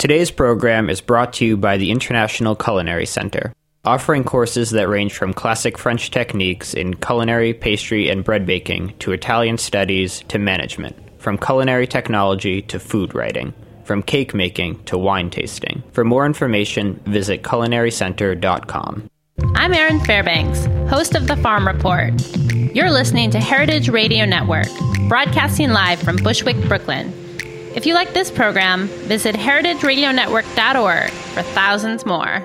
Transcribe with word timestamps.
Today's 0.00 0.30
program 0.30 0.88
is 0.88 1.02
brought 1.02 1.34
to 1.34 1.44
you 1.44 1.58
by 1.58 1.76
the 1.76 1.90
International 1.90 2.56
Culinary 2.56 3.04
Center, 3.04 3.52
offering 3.84 4.24
courses 4.24 4.70
that 4.70 4.88
range 4.88 5.12
from 5.12 5.34
classic 5.34 5.76
French 5.76 6.10
techniques 6.10 6.72
in 6.72 6.94
culinary, 6.94 7.52
pastry, 7.52 8.08
and 8.08 8.24
bread 8.24 8.46
baking 8.46 8.94
to 9.00 9.12
Italian 9.12 9.58
studies 9.58 10.24
to 10.28 10.38
management, 10.38 10.96
from 11.20 11.36
culinary 11.36 11.86
technology 11.86 12.62
to 12.62 12.78
food 12.78 13.14
writing, 13.14 13.52
from 13.84 14.02
cake 14.02 14.32
making 14.32 14.82
to 14.84 14.96
wine 14.96 15.28
tasting. 15.28 15.82
For 15.92 16.02
more 16.02 16.24
information, 16.24 16.98
visit 17.04 17.42
culinarycenter.com. 17.42 19.10
I'm 19.54 19.74
Erin 19.74 20.00
Fairbanks, 20.00 20.64
host 20.90 21.14
of 21.14 21.26
The 21.26 21.36
Farm 21.36 21.66
Report. 21.66 22.14
You're 22.74 22.90
listening 22.90 23.32
to 23.32 23.38
Heritage 23.38 23.90
Radio 23.90 24.24
Network, 24.24 24.68
broadcasting 25.10 25.72
live 25.72 26.00
from 26.00 26.16
Bushwick, 26.16 26.56
Brooklyn. 26.68 27.12
If 27.72 27.86
you 27.86 27.94
like 27.94 28.12
this 28.14 28.32
program, 28.32 28.88
visit 29.06 29.36
heritageradionetwork.org 29.36 31.10
for 31.10 31.42
thousands 31.42 32.04
more. 32.04 32.44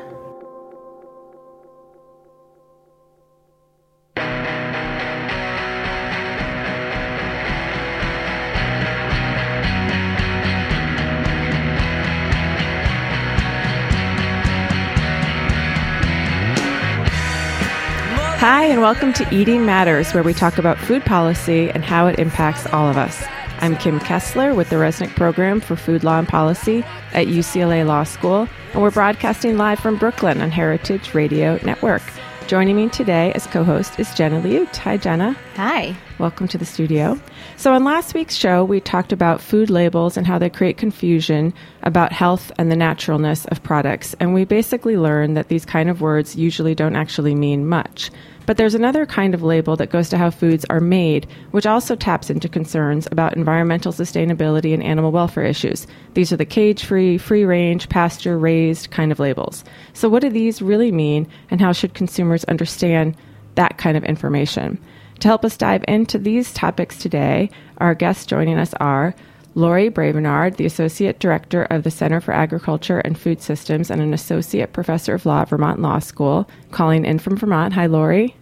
Hi, 18.38 18.66
and 18.66 18.80
welcome 18.80 19.12
to 19.14 19.28
Eating 19.34 19.66
Matters, 19.66 20.14
where 20.14 20.22
we 20.22 20.36
talk 20.36 20.60
about 20.60 20.78
food 20.78 21.04
policy 21.04 21.72
and 21.72 21.84
how 21.84 22.06
it 22.06 22.20
impacts 22.20 22.68
all 22.68 22.88
of 22.88 22.96
us. 22.96 23.26
I'm 23.66 23.76
Kim 23.78 24.00
Kessler 24.00 24.54
with 24.54 24.70
the 24.70 24.76
Resnick 24.76 25.16
Program 25.16 25.60
for 25.60 25.76
Food 25.76 26.04
Law 26.04 26.20
and 26.20 26.28
Policy 26.28 26.84
at 27.14 27.26
UCLA 27.26 27.84
Law 27.84 28.04
School, 28.04 28.48
and 28.74 28.82
we're 28.84 28.92
broadcasting 28.92 29.58
live 29.58 29.80
from 29.80 29.98
Brooklyn 29.98 30.40
on 30.40 30.52
Heritage 30.52 31.16
Radio 31.16 31.58
Network. 31.64 32.04
Joining 32.46 32.76
me 32.76 32.90
today 32.90 33.34
as 33.34 33.48
co 33.48 33.64
host 33.64 34.00
is 34.00 34.14
Jenna 34.14 34.40
Liut. 34.40 34.76
Hi, 34.76 34.98
Jenna. 34.98 35.36
Hi. 35.56 35.98
Welcome 36.20 36.48
to 36.50 36.60
the 36.60 36.66
studio. 36.66 37.20
So, 37.58 37.74
on 37.74 37.84
last 37.84 38.14
week's 38.14 38.36
show, 38.36 38.64
we 38.64 38.80
talked 38.80 39.12
about 39.12 39.42
food 39.42 39.72
labels 39.72 40.16
and 40.16 40.28
how 40.28 40.38
they 40.38 40.52
create 40.52 40.78
confusion 40.78 41.52
about 41.82 42.12
health 42.12 42.52
and 42.60 42.72
the 42.72 42.76
naturalness 42.76 43.46
of 43.46 43.64
products. 43.64 44.14
And 44.20 44.36
we 44.36 44.46
basically 44.46 44.96
learned 44.96 45.36
that 45.38 45.48
these 45.48 45.66
kind 45.66 45.90
of 45.90 46.02
words 46.02 46.36
usually 46.36 46.76
don't 46.76 46.96
actually 46.96 47.34
mean 47.34 47.66
much. 47.66 48.12
But 48.46 48.58
there's 48.58 48.76
another 48.76 49.06
kind 49.06 49.34
of 49.34 49.44
label 49.44 49.76
that 49.76 49.90
goes 49.90 50.10
to 50.10 50.18
how 50.18 50.30
foods 50.30 50.66
are 50.70 50.80
made, 50.80 51.28
which 51.52 51.66
also 51.66 51.96
taps 51.96 52.30
into 52.30 52.48
concerns 52.48 53.08
about 53.12 53.36
environmental 53.36 53.92
sustainability 53.92 54.74
and 54.74 54.84
animal 54.84 55.12
welfare 55.12 55.46
issues. 55.46 55.88
These 56.14 56.32
are 56.32 56.38
the 56.38 56.46
cage 56.46 56.84
free, 56.84 57.18
free 57.18 57.46
range, 57.46 57.90
pasture 57.90 58.38
raised 58.38 58.92
kind 58.92 59.12
of 59.12 59.20
labels. 59.20 59.64
So, 59.94 60.10
what 60.10 60.22
do 60.22 60.30
these 60.30 60.62
really 60.62 60.92
mean, 60.92 61.28
and 61.50 61.60
how 61.60 61.72
should 61.72 61.94
consumers 61.94 62.44
understand 62.46 63.16
that 63.56 63.78
kind 63.78 63.98
of 63.98 64.04
information? 64.04 64.80
To 65.20 65.28
help 65.28 65.46
us 65.46 65.58
dive 65.58 65.84
into 65.88 66.18
these 66.18 66.54
topics 66.54 66.98
today, 66.98 67.50
our 67.78 67.96
guests 67.96 68.26
joining 68.26 68.58
us 68.58 68.74
are 68.76 69.16
Laurie 69.56 69.90
Beyranevand, 69.90 70.58
the 70.58 70.66
Associate 70.66 71.18
Director 71.18 71.64
of 71.64 71.84
the 71.84 71.92
Center 71.92 72.20
for 72.20 72.34
Agriculture 72.34 73.00
and 73.00 73.18
Food 73.18 73.42
Systems 73.42 73.90
and 73.90 74.02
an 74.02 74.14
Associate 74.14 74.72
Professor 74.72 75.16
of 75.16 75.26
Law 75.26 75.44
at 75.44 75.50
Vermont 75.50 75.82
Law 75.82 76.00
School, 76.00 76.50
calling 76.72 77.06
in 77.06 77.20
from 77.20 77.38
Vermont. 77.38 77.74
Hi, 77.74 77.86
Laurie. 77.86 78.36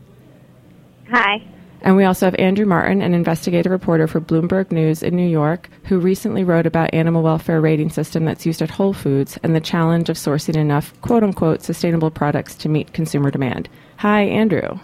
Hi. 1.11 1.43
And 1.81 1.95
we 1.95 2.05
also 2.05 2.25
have 2.25 2.35
Andrew 2.39 2.65
Martin, 2.65 3.01
an 3.01 3.13
investigative 3.13 3.71
reporter 3.71 4.07
for 4.07 4.21
Bloomberg 4.21 4.71
News 4.71 5.03
in 5.03 5.15
New 5.15 5.27
York, 5.27 5.69
who 5.83 5.99
recently 5.99 6.43
wrote 6.43 6.65
about 6.65 6.93
animal 6.93 7.21
welfare 7.21 7.61
rating 7.61 7.89
system 7.89 8.25
that's 8.25 8.45
used 8.45 8.61
at 8.61 8.71
Whole 8.71 8.93
Foods 8.93 9.37
and 9.43 9.53
the 9.53 9.59
challenge 9.59 10.09
of 10.09 10.15
sourcing 10.15 10.55
enough 10.55 10.99
quote 11.01 11.23
unquote 11.23 11.61
sustainable 11.61 12.09
products 12.09 12.55
to 12.55 12.69
meet 12.69 12.93
consumer 12.93 13.29
demand. 13.29 13.69
Hi, 13.97 14.21
Andrew. 14.23 14.79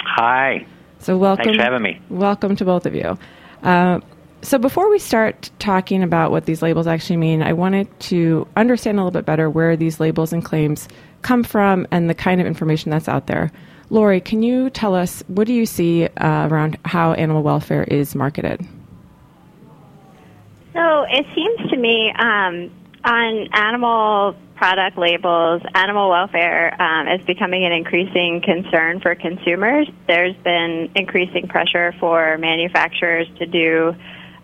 Hi. 0.00 0.64
So 1.00 1.18
welcome. 1.18 1.44
Thanks 1.44 1.58
for 1.58 1.64
having 1.64 1.82
me. 1.82 2.00
Welcome 2.08 2.56
to 2.56 2.64
both 2.64 2.86
of 2.86 2.94
you. 2.94 3.18
Uh, 3.62 4.00
so 4.42 4.58
before 4.58 4.90
we 4.90 4.98
start 4.98 5.50
talking 5.58 6.02
about 6.02 6.30
what 6.30 6.46
these 6.46 6.62
labels 6.62 6.86
actually 6.86 7.16
mean, 7.16 7.42
I 7.42 7.52
wanted 7.52 7.88
to 8.00 8.46
understand 8.56 8.98
a 8.98 9.02
little 9.02 9.10
bit 9.10 9.26
better 9.26 9.50
where 9.50 9.76
these 9.76 10.00
labels 10.00 10.32
and 10.32 10.44
claims 10.44 10.88
come 11.22 11.44
from 11.44 11.86
and 11.90 12.08
the 12.08 12.14
kind 12.14 12.40
of 12.40 12.46
information 12.46 12.90
that's 12.90 13.08
out 13.08 13.26
there. 13.26 13.52
Laurie, 13.90 14.20
can 14.20 14.42
you 14.42 14.70
tell 14.70 14.94
us 14.94 15.22
what 15.26 15.46
do 15.46 15.52
you 15.52 15.66
see 15.66 16.06
uh, 16.06 16.48
around 16.48 16.78
how 16.84 17.12
animal 17.12 17.42
welfare 17.42 17.84
is 17.84 18.14
marketed? 18.14 18.66
So 20.72 21.02
it 21.08 21.26
seems 21.34 21.70
to 21.70 21.76
me 21.76 22.12
um, 22.12 22.70
on 23.04 23.48
animal 23.52 24.36
product 24.54 24.96
labels, 24.96 25.62
animal 25.74 26.08
welfare 26.10 26.80
um, 26.80 27.08
is 27.08 27.24
becoming 27.26 27.64
an 27.64 27.72
increasing 27.72 28.40
concern 28.42 29.00
for 29.00 29.14
consumers. 29.14 29.88
There's 30.06 30.36
been 30.36 30.90
increasing 30.94 31.48
pressure 31.48 31.94
for 31.98 32.38
manufacturers 32.38 33.26
to 33.38 33.46
do 33.46 33.94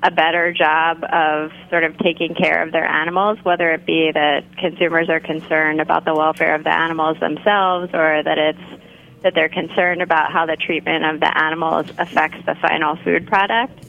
a 0.06 0.10
better 0.12 0.52
job 0.52 1.02
of 1.02 1.50
sort 1.68 1.82
of 1.82 1.98
taking 1.98 2.32
care 2.36 2.62
of 2.62 2.70
their 2.70 2.86
animals, 2.86 3.38
whether 3.42 3.72
it 3.72 3.84
be 3.84 4.12
that 4.14 4.44
consumers 4.56 5.08
are 5.08 5.18
concerned 5.18 5.80
about 5.80 6.04
the 6.04 6.14
welfare 6.14 6.54
of 6.54 6.62
the 6.62 6.72
animals 6.72 7.18
themselves 7.18 7.92
or 7.92 8.22
that 8.22 8.38
it's 8.38 8.82
that 9.22 9.34
they're 9.34 9.48
concerned 9.48 10.02
about 10.02 10.30
how 10.30 10.46
the 10.46 10.54
treatment 10.54 11.04
of 11.04 11.18
the 11.18 11.38
animals 11.38 11.86
affects 11.98 12.38
the 12.46 12.54
final 12.54 12.94
food 12.96 13.26
product. 13.26 13.84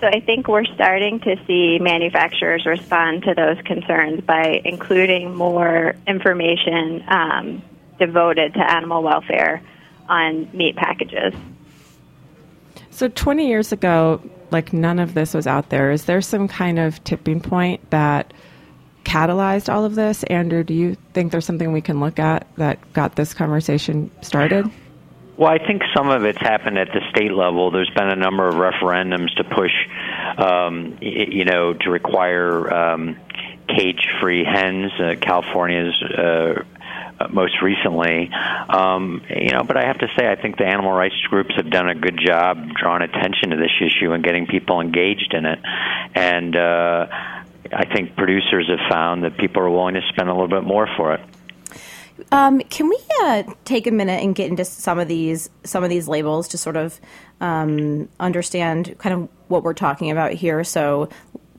So 0.00 0.08
I 0.08 0.18
think 0.18 0.48
we're 0.48 0.64
starting 0.64 1.20
to 1.20 1.36
see 1.46 1.78
manufacturers 1.78 2.66
respond 2.66 3.22
to 3.22 3.34
those 3.34 3.62
concerns 3.64 4.22
by 4.22 4.60
including 4.64 5.36
more 5.36 5.94
information 6.08 7.04
um, 7.06 7.62
devoted 8.00 8.54
to 8.54 8.60
animal 8.68 9.04
welfare 9.04 9.62
on 10.08 10.50
meat 10.52 10.74
packages. 10.74 11.34
So 12.90 13.06
20 13.06 13.46
years 13.46 13.70
ago, 13.70 14.20
like 14.50 14.72
none 14.72 14.98
of 14.98 15.14
this 15.14 15.34
was 15.34 15.46
out 15.46 15.70
there. 15.70 15.90
Is 15.90 16.04
there 16.04 16.20
some 16.20 16.48
kind 16.48 16.78
of 16.78 17.02
tipping 17.04 17.40
point 17.40 17.90
that 17.90 18.32
catalyzed 19.04 19.72
all 19.72 19.84
of 19.84 19.94
this? 19.94 20.22
Andrew, 20.24 20.62
do 20.62 20.74
you 20.74 20.96
think 21.14 21.32
there's 21.32 21.44
something 21.44 21.72
we 21.72 21.80
can 21.80 22.00
look 22.00 22.18
at 22.18 22.46
that 22.56 22.92
got 22.92 23.16
this 23.16 23.34
conversation 23.34 24.10
started? 24.22 24.70
Well, 25.36 25.50
I 25.50 25.56
think 25.56 25.82
some 25.96 26.10
of 26.10 26.24
it's 26.24 26.38
happened 26.38 26.76
at 26.78 26.88
the 26.88 27.00
state 27.10 27.32
level. 27.32 27.70
There's 27.70 27.90
been 27.96 28.10
a 28.10 28.16
number 28.16 28.46
of 28.46 28.56
referendums 28.56 29.34
to 29.36 29.44
push, 29.44 29.72
um, 30.36 30.98
you 31.00 31.46
know, 31.46 31.72
to 31.72 31.90
require 31.90 32.70
um, 32.70 33.16
cage-free 33.66 34.44
hens. 34.44 34.92
Uh, 35.00 35.14
California's 35.18 35.94
uh, 36.02 36.62
most 37.28 37.60
recently, 37.62 38.30
um, 38.68 39.22
you 39.28 39.50
know. 39.50 39.62
But 39.66 39.76
I 39.76 39.86
have 39.86 39.98
to 39.98 40.08
say, 40.18 40.30
I 40.30 40.36
think 40.36 40.56
the 40.56 40.66
animal 40.66 40.92
rights 40.92 41.14
groups 41.28 41.54
have 41.56 41.70
done 41.70 41.88
a 41.88 41.94
good 41.94 42.18
job 42.24 42.56
drawing 42.80 43.02
attention 43.02 43.50
to 43.50 43.56
this 43.56 43.72
issue 43.80 44.12
and 44.12 44.24
getting 44.24 44.46
people 44.46 44.80
engaged 44.80 45.34
in 45.34 45.44
it. 45.44 45.58
And 46.14 46.56
uh, 46.56 47.06
I 47.72 47.84
think 47.92 48.16
producers 48.16 48.68
have 48.68 48.90
found 48.90 49.24
that 49.24 49.36
people 49.38 49.62
are 49.62 49.70
willing 49.70 49.94
to 49.94 50.02
spend 50.08 50.28
a 50.28 50.32
little 50.32 50.48
bit 50.48 50.64
more 50.64 50.88
for 50.96 51.14
it. 51.14 51.20
Um, 52.32 52.60
can 52.60 52.88
we 52.88 52.98
uh, 53.22 53.42
take 53.64 53.86
a 53.86 53.90
minute 53.90 54.22
and 54.22 54.34
get 54.34 54.50
into 54.50 54.64
some 54.64 54.98
of 54.98 55.08
these 55.08 55.48
some 55.64 55.84
of 55.84 55.90
these 55.90 56.06
labels 56.06 56.48
to 56.48 56.58
sort 56.58 56.76
of 56.76 57.00
um, 57.40 58.08
understand 58.18 58.96
kind 58.98 59.14
of 59.14 59.28
what 59.48 59.62
we're 59.62 59.74
talking 59.74 60.10
about 60.10 60.32
here? 60.32 60.62
So 60.64 61.08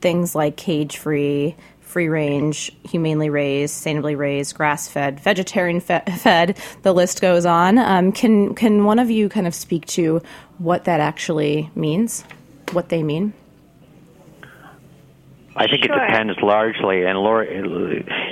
things 0.01 0.35
like 0.35 0.57
cage 0.57 0.97
free, 0.97 1.55
free 1.91 2.07
range, 2.07 2.71
humanely 2.83 3.29
raised, 3.29 3.75
sustainably 3.75 4.17
raised, 4.17 4.55
grass 4.55 4.87
fed, 4.87 5.19
vegetarian 5.19 5.81
fe- 5.81 6.03
fed. 6.17 6.57
The 6.83 6.93
list 6.93 7.21
goes 7.21 7.45
on. 7.45 7.77
Um, 7.77 8.11
can 8.13 8.55
can 8.55 8.85
one 8.85 8.97
of 8.97 9.11
you 9.11 9.27
kind 9.27 9.45
of 9.45 9.53
speak 9.53 9.85
to 9.87 10.21
what 10.57 10.85
that 10.85 11.01
actually 11.01 11.69
means? 11.75 12.23
What 12.71 12.89
they 12.89 13.03
mean? 13.03 13.33
I 15.53 15.67
think 15.67 15.83
sure. 15.83 15.95
it 15.97 16.07
depends 16.07 16.39
largely, 16.41 17.03
and 17.03 17.19
Laura, 17.19 17.45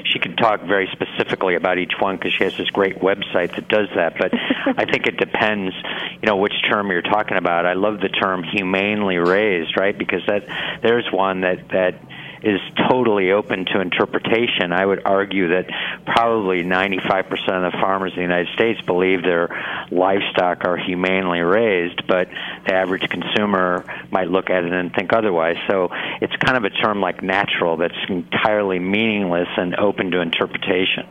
she 0.05 0.19
could 0.19 0.37
talk 0.37 0.61
very 0.61 0.87
specifically 0.93 1.55
about 1.55 1.77
each 1.77 1.91
one 1.99 2.15
because 2.15 2.31
she 2.31 2.45
has 2.45 2.55
this 2.55 2.69
great 2.69 2.99
website 2.99 3.53
that 3.55 3.67
does 3.67 3.89
that. 3.95 4.13
But 4.17 4.31
I 4.77 4.85
think 4.85 5.05
it 5.05 5.17
depends, 5.17 5.75
you 6.21 6.27
know, 6.27 6.37
which 6.37 6.53
term 6.69 6.89
you're 6.89 7.01
talking 7.01 7.35
about. 7.35 7.65
I 7.65 7.73
love 7.73 7.99
the 7.99 8.07
term 8.07 8.43
humanely 8.43 9.17
raised, 9.17 9.77
right? 9.77 9.97
Because 9.97 10.21
that 10.27 10.45
there's 10.81 11.11
one 11.11 11.41
that 11.41 11.67
that 11.69 11.99
is 12.43 12.59
totally 12.89 13.31
open 13.31 13.65
to 13.65 13.81
interpretation. 13.81 14.71
I 14.71 14.85
would 14.85 15.03
argue 15.05 15.49
that 15.49 15.67
probably 16.05 16.63
95% 16.63 17.29
of 17.65 17.71
the 17.71 17.77
farmers 17.79 18.11
in 18.13 18.17
the 18.17 18.21
United 18.21 18.53
States 18.53 18.81
believe 18.81 19.23
their 19.23 19.49
livestock 19.91 20.65
are 20.65 20.77
humanely 20.77 21.39
raised, 21.39 22.07
but 22.07 22.29
the 22.65 22.73
average 22.73 23.09
consumer 23.09 23.83
might 24.11 24.29
look 24.29 24.49
at 24.49 24.63
it 24.63 24.71
and 24.71 24.93
think 24.93 25.13
otherwise. 25.13 25.57
So 25.67 25.89
it's 26.21 26.35
kind 26.37 26.57
of 26.57 26.63
a 26.63 26.69
term 26.69 27.01
like 27.01 27.21
natural 27.21 27.77
that's 27.77 27.97
entirely 28.07 28.79
meaningless 28.79 29.49
and 29.57 29.75
open 29.75 30.11
to 30.11 30.21
interpretation. 30.21 31.07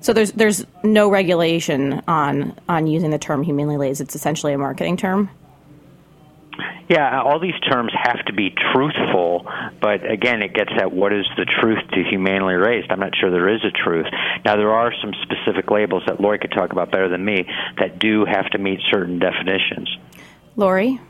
So 0.00 0.12
there's 0.12 0.32
there's 0.32 0.66
no 0.82 1.08
regulation 1.08 2.02
on 2.08 2.58
on 2.68 2.88
using 2.88 3.10
the 3.10 3.18
term 3.18 3.44
humanely 3.44 3.76
raised. 3.76 4.00
It's 4.00 4.16
essentially 4.16 4.52
a 4.52 4.58
marketing 4.58 4.96
term. 4.96 5.30
Yeah, 6.92 7.22
all 7.22 7.40
these 7.40 7.58
terms 7.60 7.90
have 7.94 8.22
to 8.26 8.34
be 8.34 8.50
truthful, 8.50 9.50
but 9.80 10.04
again, 10.04 10.42
it 10.42 10.52
gets 10.52 10.72
at 10.78 10.92
what 10.92 11.14
is 11.14 11.24
the 11.38 11.46
truth 11.46 11.78
to 11.92 12.04
humanely 12.04 12.52
raised. 12.52 12.92
I'm 12.92 13.00
not 13.00 13.16
sure 13.16 13.30
there 13.30 13.48
is 13.48 13.64
a 13.64 13.70
truth. 13.70 14.04
Now, 14.44 14.56
there 14.56 14.74
are 14.74 14.92
some 15.00 15.14
specific 15.22 15.70
labels 15.70 16.02
that 16.06 16.20
Laurie 16.20 16.38
could 16.38 16.52
talk 16.52 16.70
about 16.70 16.90
better 16.90 17.08
than 17.08 17.24
me 17.24 17.46
that 17.78 17.98
do 17.98 18.26
have 18.26 18.50
to 18.50 18.58
meet 18.58 18.80
certain 18.90 19.18
definitions. 19.18 19.96
Laurie? 20.54 21.00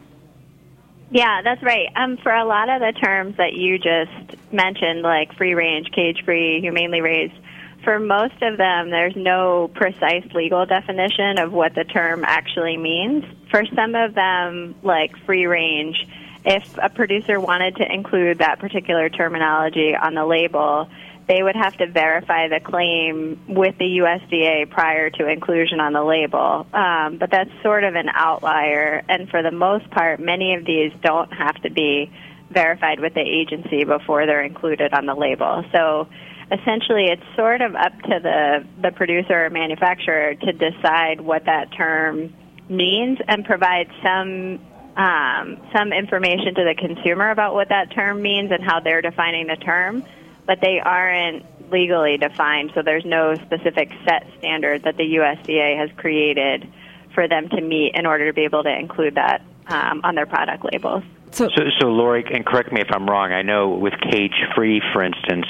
Yeah, 1.11 1.43
that's 1.43 1.65
right. 1.65 1.89
Um, 1.97 2.17
for 2.19 2.33
a 2.33 2.45
lot 2.45 2.69
of 2.69 2.79
the 2.79 2.93
terms 3.01 3.39
that 3.39 3.55
you 3.55 3.77
just 3.79 4.41
mentioned, 4.53 5.03
like 5.03 5.35
free 5.35 5.55
range, 5.55 5.91
cage 5.91 6.23
free, 6.25 6.61
humanely 6.61 7.01
raised, 7.01 7.35
for 7.83 7.99
most 7.99 8.41
of 8.41 8.57
them, 8.57 8.91
there's 8.91 9.17
no 9.17 9.69
precise 9.75 10.25
legal 10.33 10.65
definition 10.65 11.41
of 11.41 11.53
what 11.53 11.75
the 11.75 11.83
term 11.83 12.23
actually 12.25 12.77
means. 12.77 13.25
For 13.53 13.65
some 13.77 13.95
of 13.95 14.15
them, 14.15 14.75
like 14.83 15.17
free 15.27 15.47
range, 15.47 16.09
if 16.45 16.77
a 16.83 16.89
producer 16.89 17.39
wanted 17.39 17.77
to 17.77 17.93
include 17.93 18.39
that 18.39 18.59
particular 18.59 19.11
terminology 19.11 19.95
on 19.95 20.15
the 20.15 20.25
label, 20.25 20.89
they 21.29 21.43
would 21.43 21.55
have 21.55 21.77
to 21.77 21.87
verify 21.87 22.49
the 22.49 22.61
claim 22.61 23.39
with 23.47 23.77
the 23.77 23.99
USDA 23.99 24.71
prior 24.71 25.11
to 25.11 25.29
inclusion 25.29 25.81
on 25.81 25.93
the 25.93 26.03
label. 26.03 26.67
Um, 26.73 27.19
but 27.19 27.31
that's 27.31 27.51
sort 27.63 27.85
of 27.85 27.95
an 27.95 28.09
outlier, 28.09 29.05
and 29.07 29.29
for 29.29 29.43
the 29.43 29.53
most 29.53 29.89
part, 29.91 30.19
many 30.19 30.55
of 30.55 30.65
these 30.65 30.91
don't 31.03 31.31
have 31.33 31.55
to 31.63 31.71
be 31.71 32.11
verified 32.51 33.01
with 33.01 33.13
the 33.13 33.21
agency 33.21 33.85
before 33.85 34.25
they're 34.25 34.43
included 34.43 34.95
on 34.95 35.05
the 35.05 35.15
label. 35.15 35.63
So 35.73 36.09
essentially 36.51 37.05
it's 37.07 37.23
sort 37.37 37.61
of 37.61 37.75
up 37.75 37.93
to 38.03 38.19
the, 38.23 38.67
the 38.81 38.93
producer 38.93 39.45
or 39.45 39.51
manufacturer 39.51 40.35
to 40.37 40.53
decide 40.53 41.21
what 41.21 41.45
that 41.45 41.73
term 41.73 42.33
means 42.69 43.19
and 43.27 43.45
provide 43.45 43.89
some 44.03 44.61
um, 44.97 45.57
some 45.75 45.93
information 45.93 46.55
to 46.55 46.65
the 46.65 46.75
consumer 46.77 47.31
about 47.31 47.55
what 47.55 47.71
that 47.71 47.93
term 47.93 48.21
means 48.21 48.51
and 48.53 48.63
how 48.63 48.81
they're 48.81 49.01
defining 49.01 49.47
the 49.47 49.57
term, 49.57 50.05
but 50.47 50.61
they 50.61 50.81
aren't 50.81 51.47
legally 51.73 52.19
defined, 52.19 52.73
so 52.75 52.83
there's 52.83 53.05
no 53.05 53.35
specific 53.37 53.91
set 54.05 54.27
standard 54.39 54.83
that 54.83 54.99
the 54.99 55.15
USDA 55.15 55.79
has 55.79 55.89
created 55.97 56.69
for 57.15 57.27
them 57.27 57.49
to 57.49 57.61
meet 57.61 57.95
in 57.95 58.05
order 58.05 58.27
to 58.27 58.35
be 58.35 58.45
able 58.45 58.63
to 58.63 58.79
include 58.79 59.15
that 59.15 59.43
um, 59.67 60.03
on 60.05 60.15
their 60.15 60.27
product 60.27 60.65
labels. 60.71 61.03
So, 61.33 61.49
so, 61.57 61.63
so, 61.81 61.87
Laurie, 61.87 62.25
and 62.31 62.45
correct 62.45 62.73
me 62.73 62.83
if 62.83 62.89
I'm 62.93 63.09
wrong. 63.09 63.33
I 63.33 63.41
know 63.41 63.71
with 63.71 63.95
cage 64.11 64.35
free, 64.55 64.83
for 64.93 65.03
instance, 65.03 65.47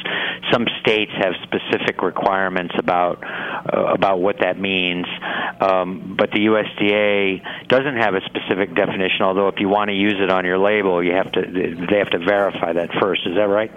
some 0.53 0.67
states 0.81 1.11
have 1.19 1.35
specific 1.43 2.03
requirements 2.03 2.73
about 2.79 3.25
uh, 3.25 3.93
about 3.93 4.21
what 4.21 4.37
that 4.41 4.61
means, 4.61 5.07
um, 5.61 6.15
but 6.17 6.31
the 6.31 6.47
USDA 6.47 7.67
doesn't 7.69 7.97
have 7.97 8.15
a 8.15 8.21
specific 8.27 8.77
definition. 8.77 9.23
Although, 9.23 9.49
if 9.49 9.57
you 9.59 9.69
want 9.69 9.89
to 9.89 9.95
use 9.95 10.17
it 10.19 10.31
on 10.31 10.45
your 10.45 10.59
label, 10.59 11.03
you 11.03 11.15
have 11.15 11.33
to 11.33 11.43
they 11.43 11.99
have 11.99 12.11
to 12.11 12.19
verify 12.19 12.73
that 12.75 12.91
first. 13.01 13.27
Is 13.27 13.35
that 13.35 13.49
right? 13.49 13.73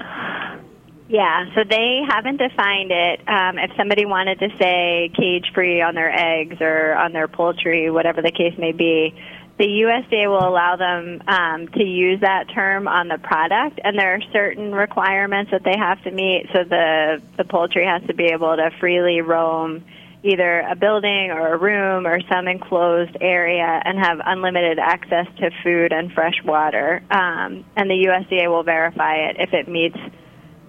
Yeah, 1.07 1.45
so 1.55 1.63
they 1.67 2.01
haven't 2.07 2.37
defined 2.37 2.91
it. 2.91 3.19
Um, 3.27 3.57
if 3.57 3.71
somebody 3.77 4.05
wanted 4.05 4.39
to 4.39 4.49
say 4.57 5.11
cage 5.15 5.45
free 5.53 5.81
on 5.81 5.95
their 5.95 6.11
eggs 6.11 6.57
or 6.61 6.95
on 6.95 7.13
their 7.13 7.27
poultry, 7.27 7.89
whatever 7.89 8.21
the 8.21 8.31
case 8.31 8.57
may 8.57 8.71
be, 8.71 9.13
the 9.57 9.65
USDA 9.65 10.27
will 10.27 10.47
allow 10.47 10.75
them 10.75 11.21
um, 11.27 11.67
to 11.69 11.83
use 11.83 12.19
that 12.21 12.49
term 12.53 12.87
on 12.87 13.07
the 13.07 13.17
product, 13.17 13.79
and 13.83 13.97
there 13.97 14.15
are 14.15 14.21
certain 14.33 14.73
requirements 14.73 15.51
that 15.51 15.63
they 15.63 15.77
have 15.77 16.03
to 16.03 16.11
meet. 16.11 16.47
So 16.53 16.63
the 16.63 17.21
the 17.37 17.45
poultry 17.45 17.85
has 17.85 18.03
to 18.07 18.13
be 18.13 18.25
able 18.25 18.55
to 18.55 18.69
freely 18.79 19.21
roam 19.21 19.85
either 20.23 20.61
a 20.61 20.75
building 20.75 21.31
or 21.31 21.53
a 21.53 21.57
room 21.57 22.07
or 22.07 22.19
some 22.29 22.47
enclosed 22.47 23.15
area 23.21 23.81
and 23.85 23.97
have 23.99 24.19
unlimited 24.25 24.79
access 24.79 25.27
to 25.37 25.51
food 25.63 25.93
and 25.93 26.11
fresh 26.11 26.43
water. 26.43 27.01
Um, 27.11 27.63
and 27.75 27.89
the 27.89 28.07
USDA 28.07 28.49
will 28.49 28.63
verify 28.63 29.17
it 29.29 29.37
if 29.39 29.53
it 29.53 29.67
meets 29.67 29.97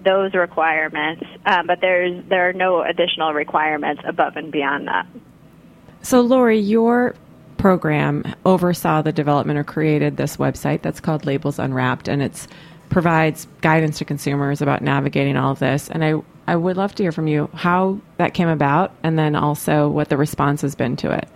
those 0.05 0.33
requirements. 0.33 1.23
Um, 1.45 1.67
but 1.67 1.81
there's 1.81 2.23
there 2.29 2.49
are 2.49 2.53
no 2.53 2.83
additional 2.83 3.33
requirements 3.33 4.01
above 4.07 4.37
and 4.37 4.51
beyond 4.51 4.87
that. 4.87 5.07
So, 6.03 6.21
Laurie, 6.21 6.59
your 6.59 7.15
program 7.57 8.23
oversaw 8.45 9.01
the 9.01 9.11
development 9.11 9.59
or 9.59 9.63
created 9.63 10.17
this 10.17 10.37
website 10.37 10.81
that's 10.81 10.99
called 10.99 11.25
Labels 11.25 11.59
Unwrapped, 11.59 12.07
and 12.07 12.21
it 12.21 12.47
provides 12.89 13.47
guidance 13.61 13.97
to 13.97 14.05
consumers 14.05 14.61
about 14.61 14.81
navigating 14.81 15.35
all 15.35 15.51
of 15.51 15.59
this. 15.59 15.89
And 15.89 16.03
I, 16.03 16.13
I 16.47 16.55
would 16.55 16.77
love 16.77 16.95
to 16.95 17.03
hear 17.03 17.11
from 17.11 17.27
you 17.27 17.49
how 17.53 17.99
that 18.17 18.33
came 18.33 18.47
about, 18.47 18.91
and 19.03 19.17
then 19.19 19.35
also 19.35 19.89
what 19.89 20.09
the 20.09 20.17
response 20.17 20.61
has 20.61 20.75
been 20.75 20.95
to 20.97 21.11
it. 21.11 21.27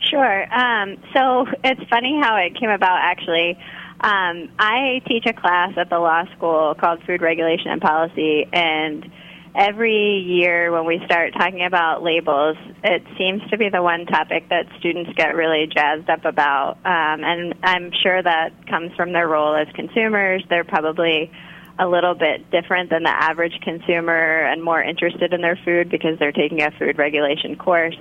Sure. 0.00 0.54
Um, 0.54 0.96
so 1.12 1.46
it's 1.64 1.82
funny 1.90 2.18
how 2.22 2.36
it 2.36 2.58
came 2.58 2.70
about, 2.70 2.98
actually. 3.00 3.58
Um, 4.00 4.48
I 4.58 5.02
teach 5.06 5.26
a 5.26 5.32
class 5.32 5.72
at 5.76 5.90
the 5.90 5.98
law 5.98 6.24
school 6.36 6.74
called 6.78 7.02
Food 7.02 7.20
Regulation 7.20 7.72
and 7.72 7.80
Policy, 7.80 8.46
and 8.52 9.10
every 9.58 10.20
year 10.24 10.70
when 10.70 10.86
we 10.86 11.02
start 11.04 11.32
talking 11.32 11.64
about 11.64 12.00
labels, 12.02 12.56
it 12.84 13.02
seems 13.18 13.42
to 13.50 13.58
be 13.58 13.68
the 13.68 13.82
one 13.82 14.06
topic 14.06 14.48
that 14.50 14.66
students 14.78 15.10
get 15.16 15.34
really 15.34 15.66
jazzed 15.66 16.08
up 16.08 16.24
about. 16.24 16.78
Um, 16.84 17.24
and 17.24 17.54
I'm 17.64 17.90
sure 18.02 18.22
that 18.22 18.68
comes 18.68 18.94
from 18.94 19.12
their 19.12 19.26
role 19.26 19.56
as 19.56 19.66
consumers. 19.74 20.44
They're 20.48 20.62
probably 20.62 21.32
a 21.76 21.88
little 21.88 22.14
bit 22.14 22.50
different 22.52 22.90
than 22.90 23.02
the 23.02 23.10
average 23.10 23.60
consumer 23.62 24.44
and 24.46 24.62
more 24.62 24.80
interested 24.80 25.32
in 25.32 25.40
their 25.40 25.58
food 25.64 25.90
because 25.90 26.18
they're 26.20 26.32
taking 26.32 26.62
a 26.62 26.70
food 26.78 26.96
regulation 26.96 27.56
course. 27.56 27.96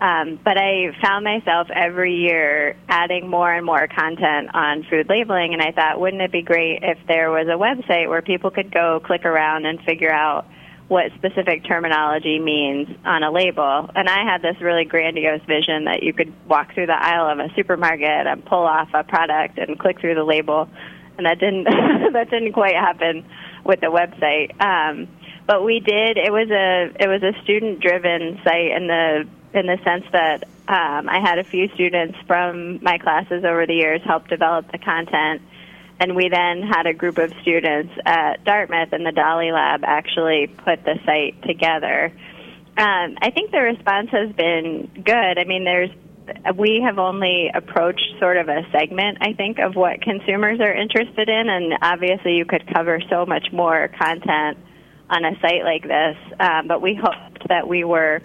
Um, 0.00 0.38
but 0.44 0.58
I 0.58 0.90
found 1.00 1.24
myself 1.24 1.68
every 1.72 2.16
year 2.16 2.76
adding 2.88 3.28
more 3.28 3.50
and 3.50 3.64
more 3.64 3.86
content 3.86 4.50
on 4.52 4.84
food 4.90 5.08
labeling, 5.08 5.54
and 5.54 5.62
I 5.62 5.70
thought, 5.70 6.00
wouldn't 6.00 6.20
it 6.20 6.32
be 6.32 6.42
great 6.42 6.80
if 6.82 6.98
there 7.06 7.30
was 7.30 7.46
a 7.46 7.56
website 7.56 8.08
where 8.08 8.20
people 8.20 8.50
could 8.50 8.74
go 8.74 9.00
click 9.02 9.24
around 9.24 9.64
and 9.64 9.80
figure 9.82 10.12
out 10.12 10.46
what 10.92 11.10
specific 11.14 11.64
terminology 11.64 12.38
means 12.38 12.86
on 13.06 13.22
a 13.22 13.30
label. 13.32 13.88
And 13.96 14.10
I 14.10 14.24
had 14.30 14.42
this 14.42 14.60
really 14.60 14.84
grandiose 14.84 15.40
vision 15.46 15.84
that 15.84 16.02
you 16.02 16.12
could 16.12 16.30
walk 16.46 16.74
through 16.74 16.84
the 16.84 17.02
aisle 17.02 17.32
of 17.32 17.38
a 17.38 17.48
supermarket 17.54 18.26
and 18.26 18.44
pull 18.44 18.66
off 18.66 18.90
a 18.92 19.02
product 19.02 19.56
and 19.56 19.78
click 19.78 20.00
through 20.00 20.16
the 20.16 20.22
label. 20.22 20.68
And 21.16 21.24
that 21.24 21.40
didn't 21.40 21.64
that 22.12 22.28
didn't 22.28 22.52
quite 22.52 22.74
happen 22.74 23.24
with 23.64 23.80
the 23.80 23.86
website. 23.86 24.60
Um, 24.60 25.08
but 25.46 25.64
we 25.64 25.80
did. 25.80 26.18
It 26.18 26.30
was 26.30 26.50
a 26.50 26.92
it 27.02 27.08
was 27.08 27.22
a 27.22 27.42
student 27.42 27.80
driven 27.80 28.38
site 28.44 28.72
in 28.72 28.86
the 28.86 29.26
in 29.54 29.66
the 29.66 29.78
sense 29.82 30.04
that 30.12 30.44
um, 30.68 31.08
I 31.08 31.20
had 31.20 31.38
a 31.38 31.44
few 31.44 31.68
students 31.74 32.18
from 32.26 32.84
my 32.84 32.98
classes 32.98 33.44
over 33.44 33.66
the 33.66 33.74
years 33.74 34.02
help 34.04 34.28
develop 34.28 34.70
the 34.70 34.78
content 34.78 35.40
and 36.02 36.16
we 36.16 36.28
then 36.28 36.62
had 36.62 36.86
a 36.88 36.92
group 36.92 37.16
of 37.18 37.32
students 37.42 37.92
at 38.04 38.44
Dartmouth 38.44 38.92
and 38.92 39.06
the 39.06 39.12
DALI 39.12 39.52
Lab 39.52 39.84
actually 39.84 40.48
put 40.48 40.84
the 40.84 40.98
site 41.06 41.40
together. 41.46 42.12
Um, 42.76 43.16
I 43.22 43.30
think 43.30 43.52
the 43.52 43.60
response 43.60 44.10
has 44.10 44.34
been 44.34 44.90
good. 45.04 45.38
I 45.38 45.44
mean, 45.44 45.62
there's 45.62 45.90
we 46.56 46.82
have 46.84 46.98
only 46.98 47.50
approached 47.54 48.14
sort 48.18 48.36
of 48.36 48.48
a 48.48 48.62
segment, 48.72 49.18
I 49.20 49.34
think, 49.34 49.58
of 49.60 49.76
what 49.76 50.02
consumers 50.02 50.58
are 50.60 50.72
interested 50.72 51.28
in, 51.28 51.48
and 51.48 51.74
obviously 51.82 52.34
you 52.34 52.46
could 52.46 52.64
cover 52.74 53.00
so 53.08 53.24
much 53.24 53.52
more 53.52 53.88
content 53.88 54.58
on 55.08 55.24
a 55.24 55.38
site 55.40 55.62
like 55.62 55.82
this. 55.82 56.16
Um, 56.40 56.66
but 56.66 56.82
we 56.82 56.98
hoped 57.00 57.46
that 57.48 57.68
we 57.68 57.84
were 57.84 58.22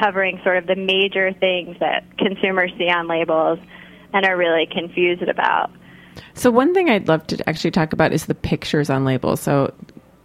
covering 0.00 0.40
sort 0.44 0.58
of 0.58 0.66
the 0.66 0.76
major 0.76 1.32
things 1.32 1.76
that 1.80 2.04
consumers 2.18 2.70
see 2.78 2.88
on 2.88 3.08
labels 3.08 3.58
and 4.12 4.24
are 4.24 4.36
really 4.36 4.66
confused 4.70 5.22
about. 5.22 5.70
So 6.34 6.50
one 6.50 6.74
thing 6.74 6.90
I'd 6.90 7.08
love 7.08 7.26
to 7.28 7.48
actually 7.48 7.70
talk 7.70 7.92
about 7.92 8.12
is 8.12 8.26
the 8.26 8.34
pictures 8.34 8.90
on 8.90 9.04
labels. 9.04 9.40
So 9.40 9.72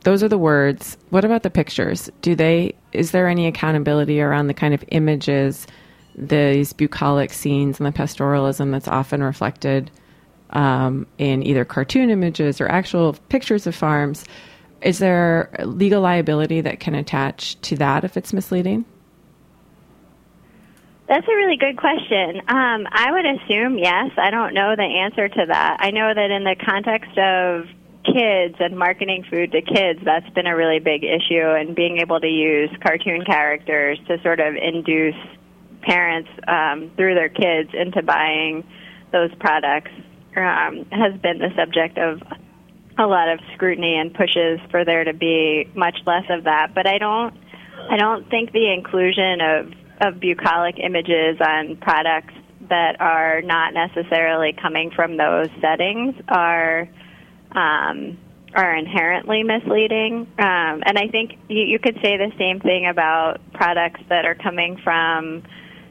those 0.04 0.24
are 0.24 0.30
the 0.30 0.38
words. 0.38 0.98
What 1.10 1.26
about 1.26 1.44
the 1.44 1.50
pictures? 1.50 2.10
Do 2.22 2.36
they 2.36 2.76
is 2.92 3.12
there 3.12 3.28
any 3.28 3.48
accountability 3.48 4.22
around 4.22 4.48
the 4.48 4.54
kind 4.54 4.74
of 4.74 4.84
images, 4.90 5.68
these 6.16 6.74
bucolic 6.74 7.34
scenes 7.34 7.80
and 7.80 7.86
the 7.86 7.92
pastoralism 7.92 8.72
that's 8.72 8.88
often 8.88 9.24
reflected 9.24 9.92
um, 10.52 11.06
in 11.18 11.44
either 11.44 11.66
cartoon 11.66 12.10
images 12.10 12.60
or 12.60 12.68
actual 12.68 13.14
pictures 13.30 13.68
of 13.68 13.76
farms? 13.76 14.26
Is 14.82 15.00
there 15.00 15.52
legal 15.64 16.02
liability 16.02 16.62
that 16.62 16.80
can 16.80 16.96
attach 16.96 17.60
to 17.62 17.76
that 17.78 18.04
if 18.04 18.16
it's 18.18 18.34
misleading? 18.34 18.86
That's 21.10 21.28
a 21.28 21.36
really 21.36 21.58
good 21.58 21.76
question. 21.76 22.38
Um, 22.48 22.86
I 22.92 23.12
would 23.12 23.26
assume 23.26 23.80
yes. 23.80 24.12
I 24.16 24.30
don't 24.30 24.54
know 24.54 24.76
the 24.78 24.84
answer 24.84 25.28
to 25.28 25.46
that. 25.48 25.78
I 25.80 25.90
know 25.90 26.14
that 26.14 26.30
in 26.30 26.44
the 26.44 26.56
context 26.56 27.18
of 27.18 27.66
kids 28.06 28.56
and 28.60 28.78
marketing 28.78 29.26
food 29.28 29.52
to 29.54 29.62
kids, 29.64 30.00
that's 30.06 30.30
been 30.36 30.46
a 30.46 30.56
really 30.56 30.78
big 30.78 31.04
issue, 31.04 31.50
and 31.50 31.76
being 31.76 31.98
able 31.98 32.20
to 32.20 32.28
use 32.28 32.70
cartoon 32.86 33.26
characters 33.26 33.98
to 34.08 34.22
sort 34.22 34.40
of 34.40 34.54
induce 34.56 35.18
parents 35.82 36.30
um, 36.48 36.92
through 36.96 37.16
their 37.16 37.30
kids 37.30 37.72
into 37.74 38.04
buying 38.04 38.64
those 39.12 39.34
products 39.40 39.92
um, 40.38 40.86
has 40.92 41.20
been 41.22 41.40
the 41.40 41.50
subject 41.58 41.98
of 41.98 42.22
a 43.00 43.08
lot 43.08 43.30
of 43.30 43.40
scrutiny 43.56 43.98
and 43.98 44.14
pushes 44.14 44.60
for 44.70 44.86
there 44.86 45.06
to 45.06 45.14
be 45.14 45.68
much 45.74 45.98
less 46.06 46.26
of 46.30 46.44
that. 46.44 46.76
But 46.76 46.86
I 46.86 47.00
don't, 47.00 47.34
I 47.90 47.98
don't 47.98 48.30
think 48.30 48.52
the 48.52 48.72
inclusion 48.72 49.42
of 49.42 49.79
of 50.02 50.20
bucolic 50.20 50.76
images 50.80 51.40
on 51.42 51.78
products 51.78 52.34
that 52.70 53.00
are 53.00 53.42
not 53.42 53.74
necessarily 53.74 54.54
coming 54.54 54.92
from 54.92 55.18
those 55.18 55.48
settings 55.62 56.16
are 56.28 56.88
um, 57.52 58.18
are 58.56 58.76
inherently 58.76 59.44
misleading. 59.44 60.28
Um, 60.40 60.84
and 60.86 60.98
I 60.98 61.08
think 61.12 61.34
you, 61.48 61.62
you 61.62 61.80
could 61.80 61.96
say 62.02 62.18
the 62.18 62.32
same 62.38 62.60
thing 62.60 62.88
about 62.88 63.40
products 63.54 64.02
that 64.10 64.26
are 64.26 64.36
coming 64.36 64.78
from 64.84 65.44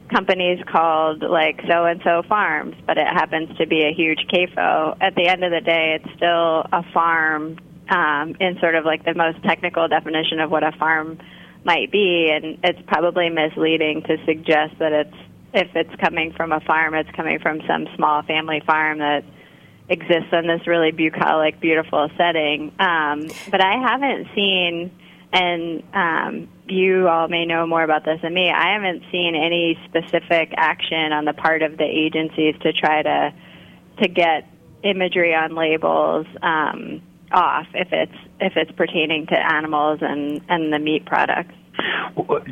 companies 0.09 0.59
called 0.69 1.21
like 1.21 1.61
so 1.69 1.85
and 1.85 2.01
so 2.03 2.23
farms, 2.27 2.75
but 2.85 2.97
it 2.97 3.07
happens 3.07 3.55
to 3.57 3.67
be 3.67 3.85
a 3.85 3.93
huge 3.93 4.19
CAFO. 4.31 4.97
At 4.99 5.15
the 5.15 5.27
end 5.27 5.43
of 5.43 5.51
the 5.51 5.61
day, 5.61 5.99
it's 6.01 6.15
still 6.15 6.65
a 6.71 6.83
farm 6.93 7.57
um, 7.89 8.35
in 8.39 8.57
sort 8.59 8.75
of 8.75 8.85
like 8.85 9.05
the 9.05 9.13
most 9.13 9.41
technical 9.43 9.87
definition 9.87 10.39
of 10.39 10.51
what 10.51 10.63
a 10.63 10.71
farm 10.73 11.19
might 11.63 11.91
be, 11.91 12.31
and 12.31 12.57
it's 12.63 12.79
probably 12.87 13.29
misleading 13.29 14.03
to 14.03 14.17
suggest 14.25 14.79
that 14.79 14.93
it's 14.93 15.15
if 15.53 15.75
it's 15.75 15.95
coming 15.95 16.31
from 16.33 16.51
a 16.51 16.59
farm, 16.59 16.93
it's 16.93 17.09
coming 17.11 17.39
from 17.39 17.61
some 17.67 17.87
small 17.95 18.21
family 18.21 18.61
farm 18.65 18.99
that 18.99 19.23
exists 19.89 20.29
in 20.31 20.47
this 20.47 20.67
really 20.67 20.91
bucolic, 20.91 21.59
beautiful 21.59 22.09
setting. 22.17 22.71
Um, 22.79 23.27
but 23.49 23.59
I 23.59 23.77
haven't 23.81 24.27
seen, 24.35 24.91
and 25.33 25.83
um, 25.93 26.49
you 26.67 27.07
all 27.07 27.27
may 27.27 27.45
know 27.45 27.65
more 27.65 27.83
about 27.83 28.05
this 28.05 28.21
than 28.21 28.33
me. 28.33 28.51
I 28.51 28.73
haven't 28.73 29.03
seen 29.11 29.35
any 29.35 29.79
specific 29.85 30.53
action 30.55 31.11
on 31.11 31.25
the 31.25 31.33
part 31.33 31.63
of 31.63 31.77
the 31.77 31.85
agencies 31.85 32.55
to 32.61 32.73
try 32.73 33.01
to 33.01 33.33
to 34.01 34.07
get 34.07 34.47
imagery 34.83 35.35
on 35.35 35.55
labels 35.55 36.25
um, 36.41 37.01
off 37.31 37.67
if 37.73 37.91
it's 37.91 38.28
if 38.39 38.53
it's 38.55 38.71
pertaining 38.71 39.27
to 39.27 39.37
animals 39.37 39.99
and 40.01 40.41
and 40.49 40.71
the 40.71 40.79
meat 40.79 41.05
products. 41.05 41.53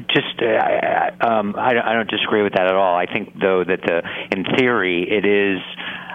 Just, 0.09 0.41
uh, 0.41 1.25
um, 1.27 1.55
I, 1.57 1.73
I 1.83 1.93
don't 1.93 2.09
disagree 2.09 2.43
with 2.43 2.53
that 2.53 2.67
at 2.67 2.75
all. 2.75 2.95
I 2.95 3.05
think, 3.11 3.33
though, 3.39 3.63
that 3.63 3.81
the 3.81 4.01
in 4.31 4.45
theory 4.57 5.05
it 5.09 5.25
is 5.25 5.59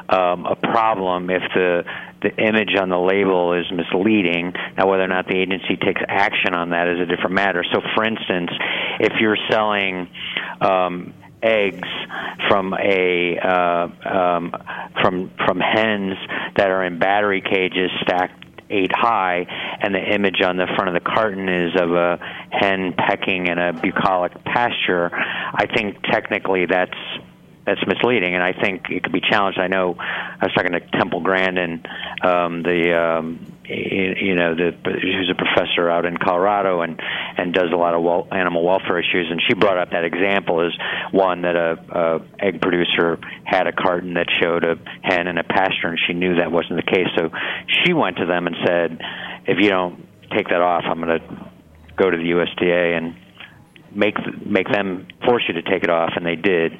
um, 0.08 0.46
a 0.46 0.56
problem 0.56 1.30
if 1.30 1.42
the 1.54 1.84
the 2.22 2.30
image 2.36 2.76
on 2.80 2.88
the 2.88 2.98
label 2.98 3.52
is 3.52 3.66
misleading. 3.72 4.52
Now, 4.78 4.88
whether 4.88 5.02
or 5.02 5.08
not 5.08 5.26
the 5.26 5.36
agency 5.36 5.76
takes 5.76 6.00
action 6.06 6.54
on 6.54 6.70
that 6.70 6.86
is 6.86 7.00
a 7.00 7.06
different 7.06 7.32
matter. 7.32 7.64
So, 7.72 7.80
for 7.94 8.04
instance, 8.04 8.50
if 9.00 9.14
you're 9.20 9.38
selling 9.50 10.08
um, 10.60 11.12
eggs 11.42 11.88
from 12.48 12.74
a 12.74 13.38
uh, 13.38 14.08
um, 14.08 14.54
from 15.02 15.30
from 15.44 15.58
hens 15.60 16.14
that 16.56 16.70
are 16.70 16.84
in 16.84 16.98
battery 16.98 17.42
cages 17.42 17.90
stacked 18.02 18.41
eight 18.72 18.90
high, 18.92 19.46
and 19.80 19.94
the 19.94 20.00
image 20.00 20.40
on 20.42 20.56
the 20.56 20.66
front 20.74 20.88
of 20.88 20.94
the 20.94 21.08
carton 21.08 21.48
is 21.48 21.72
of 21.80 21.92
a 21.92 22.18
hen 22.50 22.94
pecking 22.96 23.46
in 23.46 23.58
a 23.58 23.72
bucolic 23.72 24.32
pasture, 24.44 25.10
I 25.12 25.66
think 25.66 26.02
technically 26.02 26.66
that's 26.66 26.96
that's 27.64 27.86
misleading, 27.86 28.34
and 28.34 28.42
I 28.42 28.52
think 28.52 28.90
it 28.90 29.04
could 29.04 29.12
be 29.12 29.20
challenged. 29.20 29.58
I 29.58 29.68
know 29.68 29.94
I 29.98 30.38
was 30.42 30.52
talking 30.52 30.72
to 30.72 30.80
Temple 30.80 31.20
Grandin, 31.20 31.84
um, 32.22 32.62
the 32.64 32.98
um, 32.98 33.51
you 33.72 34.34
know 34.34 34.54
the 34.54 34.72
who's 34.84 35.30
a 35.30 35.34
professor 35.34 35.88
out 35.90 36.04
in 36.04 36.16
Colorado 36.16 36.80
and 36.80 37.00
and 37.36 37.54
does 37.54 37.70
a 37.72 37.76
lot 37.76 37.94
of 37.94 38.02
wel- 38.02 38.28
animal 38.30 38.64
welfare 38.64 38.98
issues, 38.98 39.28
and 39.30 39.40
she 39.46 39.54
brought 39.54 39.78
up 39.78 39.90
that 39.90 40.04
example 40.04 40.60
as 40.64 40.72
one 41.12 41.42
that 41.42 41.56
a, 41.56 41.78
a 41.90 42.44
egg 42.44 42.60
producer 42.60 43.18
had 43.44 43.66
a 43.66 43.72
carton 43.72 44.14
that 44.14 44.26
showed 44.40 44.64
a 44.64 44.76
hen 45.02 45.26
in 45.26 45.38
a 45.38 45.44
pasture, 45.44 45.88
and 45.88 45.98
she 46.06 46.12
knew 46.12 46.36
that 46.36 46.52
wasn't 46.52 46.76
the 46.76 46.90
case, 46.90 47.08
so 47.16 47.30
she 47.84 47.92
went 47.92 48.16
to 48.16 48.26
them 48.26 48.46
and 48.46 48.56
said, 48.66 49.00
if 49.46 49.58
you 49.60 49.70
don't 49.70 50.06
take 50.36 50.48
that 50.48 50.60
off, 50.60 50.84
I'm 50.86 51.00
going 51.00 51.20
to 51.20 51.50
go 51.96 52.10
to 52.10 52.16
the 52.16 52.22
USDA 52.22 52.96
and 52.96 53.16
make 53.94 54.14
make 54.44 54.70
them 54.70 55.06
force 55.24 55.42
you 55.48 55.54
to 55.54 55.62
take 55.62 55.84
it 55.84 55.90
off, 55.90 56.12
and 56.16 56.24
they 56.24 56.36
did. 56.36 56.72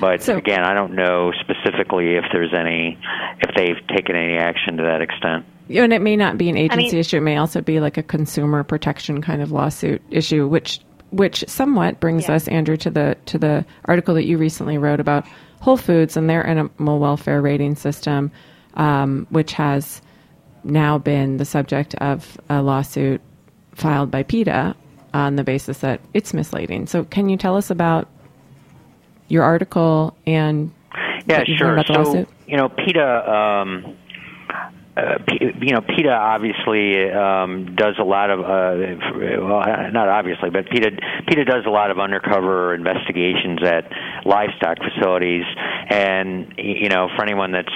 But 0.00 0.22
so, 0.22 0.36
again, 0.36 0.64
I 0.64 0.74
don't 0.74 0.94
know 0.94 1.32
specifically 1.40 2.16
if 2.16 2.24
there's 2.32 2.52
any 2.54 2.98
if 3.40 3.54
they've 3.54 3.96
taken 3.96 4.16
any 4.16 4.36
action 4.36 4.76
to 4.78 4.82
that 4.84 5.02
extent. 5.02 5.46
And 5.68 5.92
it 5.92 6.02
may 6.02 6.16
not 6.16 6.38
be 6.38 6.48
an 6.48 6.56
agency 6.56 6.88
I 6.88 6.90
mean, 6.90 6.96
issue; 6.96 7.16
it 7.16 7.22
may 7.22 7.36
also 7.36 7.60
be 7.60 7.80
like 7.80 7.96
a 7.96 8.02
consumer 8.02 8.62
protection 8.62 9.20
kind 9.20 9.42
of 9.42 9.50
lawsuit 9.50 10.02
issue, 10.10 10.46
which 10.46 10.80
which 11.10 11.44
somewhat 11.48 12.00
brings 12.00 12.28
yeah. 12.28 12.34
us, 12.34 12.48
Andrew, 12.48 12.76
to 12.78 12.90
the 12.90 13.16
to 13.26 13.38
the 13.38 13.64
article 13.84 14.14
that 14.14 14.24
you 14.24 14.38
recently 14.38 14.78
wrote 14.78 15.00
about 15.00 15.26
Whole 15.60 15.76
Foods 15.76 16.16
and 16.16 16.30
their 16.30 16.46
animal 16.46 16.98
welfare 16.98 17.40
rating 17.40 17.74
system, 17.74 18.30
um, 18.74 19.26
which 19.30 19.52
has 19.54 20.02
now 20.64 20.98
been 20.98 21.36
the 21.36 21.44
subject 21.44 21.94
of 21.96 22.38
a 22.48 22.62
lawsuit 22.62 23.20
filed 23.72 24.10
by 24.10 24.22
PETA 24.22 24.74
on 25.14 25.36
the 25.36 25.44
basis 25.44 25.78
that 25.78 26.00
it's 26.14 26.34
misleading. 26.34 26.86
So, 26.86 27.04
can 27.04 27.28
you 27.28 27.36
tell 27.36 27.56
us 27.56 27.70
about 27.70 28.08
your 29.28 29.42
article 29.42 30.16
and 30.26 30.72
yeah, 31.26 31.42
sure. 31.44 31.82
so, 31.84 32.26
you 32.46 32.56
know, 32.56 32.68
PETA. 32.68 33.32
Um, 33.32 33.96
uh, 34.96 35.18
you 35.60 35.74
know, 35.74 35.82
PETA 35.82 36.10
obviously 36.10 37.10
um, 37.10 37.74
does 37.76 37.96
a 37.98 38.04
lot 38.04 38.30
of, 38.30 38.40
uh, 38.40 38.96
well, 39.44 39.62
not 39.92 40.08
obviously, 40.08 40.48
but 40.48 40.70
PETA 40.70 40.90
PETA 41.28 41.44
does 41.44 41.66
a 41.66 41.70
lot 41.70 41.90
of 41.90 41.98
undercover 41.98 42.74
investigations 42.74 43.60
at 43.62 43.92
livestock 44.24 44.78
facilities, 44.78 45.44
and 45.90 46.54
you 46.56 46.88
know, 46.88 47.10
for 47.14 47.22
anyone 47.22 47.52
that's 47.52 47.68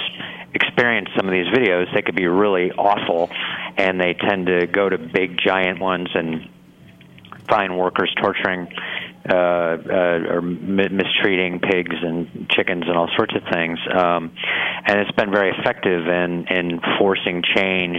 experienced 0.55 1.13
some 1.15 1.29
of 1.29 1.33
these 1.33 1.47
videos, 1.49 1.93
they 1.95 2.01
could 2.01 2.17
be 2.17 2.27
really 2.27 2.73
awful, 2.73 3.29
and 3.77 4.01
they 4.01 4.15
tend 4.15 4.47
to 4.47 4.67
go 4.67 4.89
to 4.89 4.97
big 4.97 5.39
giant 5.45 5.79
ones 5.79 6.09
and 6.15 6.49
find 7.51 7.79
workers 7.79 8.11
torturing 8.23 8.67
uh, 9.29 9.35
uh, 9.35 10.33
or 10.33 10.41
mistreating 10.41 11.61
pigs 11.61 11.95
and 12.01 12.49
chickens 12.51 12.85
and 12.87 12.97
all 12.97 13.09
sorts 13.17 13.35
of 13.35 13.43
things. 13.53 13.79
Um, 13.93 14.33
and 14.87 14.99
it's 14.99 15.11
been 15.13 15.31
very 15.31 15.51
effective 15.51 16.07
in, 16.07 16.47
in 16.49 16.81
forcing 16.99 17.43
change 17.55 17.99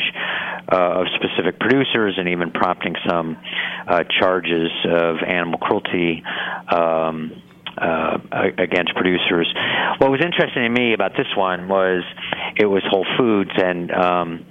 uh, 0.71 1.01
of 1.01 1.07
specific 1.15 1.59
producers 1.59 2.15
and 2.17 2.29
even 2.29 2.51
prompting 2.51 2.95
some 3.07 3.37
uh, 3.87 4.03
charges 4.19 4.71
of 4.85 5.17
animal 5.27 5.59
cruelty. 5.59 6.23
Um, 6.69 7.43
uh, 7.77 8.17
against 8.57 8.93
producers. 8.95 9.47
What 9.97 10.11
was 10.11 10.19
interesting 10.21 10.63
to 10.63 10.69
me 10.69 10.93
about 10.93 11.13
this 11.15 11.27
one 11.37 11.69
was 11.69 12.03
it 12.57 12.65
was 12.65 12.83
Whole 12.89 13.05
Foods, 13.17 13.51
and 13.55 13.89
um, 13.91 14.45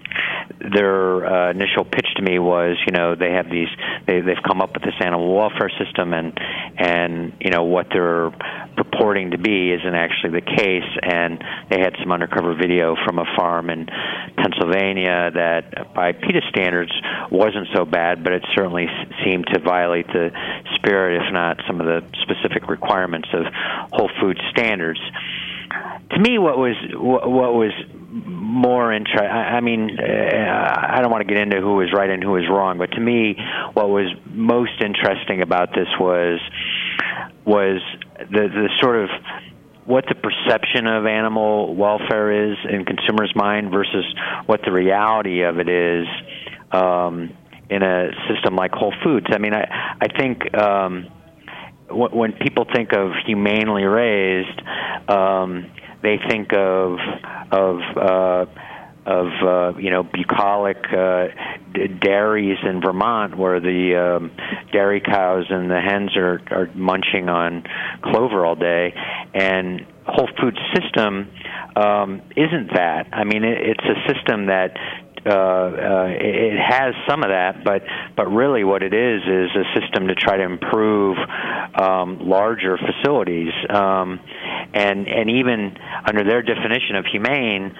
their 0.58 1.26
uh, 1.26 1.50
initial 1.50 1.84
pitch 1.84 2.06
to 2.16 2.22
me 2.22 2.38
was, 2.38 2.76
you 2.86 2.92
know, 2.92 3.14
they 3.14 3.32
have 3.32 3.50
these, 3.50 3.68
they, 4.06 4.20
they've 4.20 4.42
come 4.46 4.60
up 4.60 4.74
with 4.74 4.82
this 4.82 4.94
animal 5.00 5.34
welfare 5.34 5.70
system, 5.78 6.12
and 6.12 6.38
and 6.76 7.32
you 7.40 7.50
know 7.50 7.64
what 7.64 7.86
they're 7.92 8.30
purporting 8.76 9.32
to 9.32 9.38
be 9.38 9.72
isn't 9.72 9.94
actually 9.94 10.40
the 10.40 10.46
case. 10.46 10.90
And 11.02 11.42
they 11.70 11.80
had 11.80 11.96
some 12.00 12.12
undercover 12.12 12.54
video 12.54 12.96
from 13.04 13.18
a 13.18 13.24
farm 13.36 13.70
in 13.70 13.86
Pennsylvania 14.36 15.30
that, 15.34 15.94
by 15.94 16.12
PETA 16.12 16.42
standards, 16.50 16.92
wasn't 17.30 17.68
so 17.74 17.84
bad, 17.84 18.24
but 18.24 18.32
it 18.32 18.44
certainly 18.54 18.86
seemed 19.24 19.46
to 19.52 19.60
violate 19.60 20.06
the 20.08 20.30
spirit, 20.76 21.22
if 21.22 21.32
not 21.32 21.58
some 21.66 21.80
of 21.80 21.86
the 21.86 22.04
specific 22.22 22.68
requirements 22.68 23.28
of 23.32 23.44
Whole 23.92 24.10
Foods 24.20 24.40
standards 24.50 25.00
to 26.10 26.18
me, 26.18 26.38
what 26.38 26.58
was 26.58 26.74
what 26.94 27.54
was 27.54 27.72
more 28.10 28.92
interesting. 28.92 29.28
I 29.28 29.60
mean, 29.60 29.98
uh, 29.98 30.04
I 30.04 31.00
don't 31.00 31.10
want 31.10 31.26
to 31.26 31.32
get 31.32 31.40
into 31.40 31.60
who 31.60 31.76
was 31.76 31.92
right 31.92 32.10
and 32.10 32.22
who 32.22 32.32
was 32.32 32.48
wrong, 32.50 32.78
but 32.78 32.90
to 32.92 33.00
me, 33.00 33.36
what 33.74 33.88
was 33.88 34.06
most 34.26 34.80
interesting 34.80 35.42
about 35.42 35.70
this 35.74 35.88
was 35.98 36.40
was 37.44 37.80
the 38.18 38.48
the 38.48 38.68
sort 38.80 38.96
of 38.96 39.10
what 39.86 40.04
the 40.08 40.14
perception 40.14 40.86
of 40.86 41.06
animal 41.06 41.74
welfare 41.74 42.50
is 42.50 42.56
in 42.68 42.84
consumers' 42.84 43.32
mind 43.34 43.70
versus 43.70 44.04
what 44.46 44.60
the 44.64 44.72
reality 44.72 45.42
of 45.42 45.58
it 45.58 45.68
is 45.68 46.06
um, 46.72 47.30
in 47.68 47.82
a 47.82 48.10
system 48.28 48.56
like 48.56 48.72
Whole 48.72 48.94
Foods. 49.04 49.26
I 49.30 49.38
mean, 49.38 49.54
I 49.54 49.96
I 50.00 50.08
think. 50.18 50.52
Um, 50.56 51.10
when 51.92 52.32
people 52.34 52.66
think 52.72 52.92
of 52.92 53.10
humanely 53.26 53.82
raised, 53.82 54.62
um, 55.08 55.66
they 56.02 56.18
think 56.28 56.52
of 56.52 56.98
of 57.52 57.80
uh, 57.96 58.46
of 59.06 59.26
uh, 59.42 59.78
you 59.78 59.90
know 59.90 60.02
bucolic 60.02 60.78
uh, 60.92 61.28
d- 61.74 61.88
dairies 61.88 62.58
in 62.62 62.80
Vermont, 62.80 63.36
where 63.36 63.60
the 63.60 63.96
um, 63.96 64.30
dairy 64.72 65.00
cows 65.00 65.46
and 65.50 65.70
the 65.70 65.80
hens 65.80 66.16
are 66.16 66.40
are 66.50 66.70
munching 66.74 67.28
on 67.28 67.64
clover 68.02 68.44
all 68.44 68.56
day, 68.56 68.94
and 69.34 69.86
Whole 70.06 70.28
Food 70.40 70.58
system 70.74 71.30
um, 71.76 72.22
isn't 72.36 72.74
that. 72.74 73.08
I 73.12 73.24
mean, 73.24 73.44
it, 73.44 73.58
it's 73.60 73.84
a 73.84 74.12
system 74.12 74.46
that 74.46 74.76
uh, 75.26 75.30
uh, 75.30 76.06
it 76.08 76.58
has 76.58 76.94
some 77.08 77.22
of 77.22 77.28
that, 77.28 77.62
but 77.64 77.82
but 78.16 78.26
really 78.28 78.64
what 78.64 78.82
it 78.82 78.94
is 78.94 79.22
is 79.22 79.50
a 79.54 79.80
system 79.80 80.08
to 80.08 80.14
try 80.14 80.38
to 80.38 80.42
improve 80.42 81.18
um, 81.74 82.28
larger 82.28 82.78
facilities, 82.78 83.52
um, 83.68 84.18
and 84.72 85.08
and 85.08 85.30
even 85.30 85.76
under 86.06 86.24
their 86.24 86.42
definition 86.42 86.96
of 86.96 87.04
humane, 87.04 87.76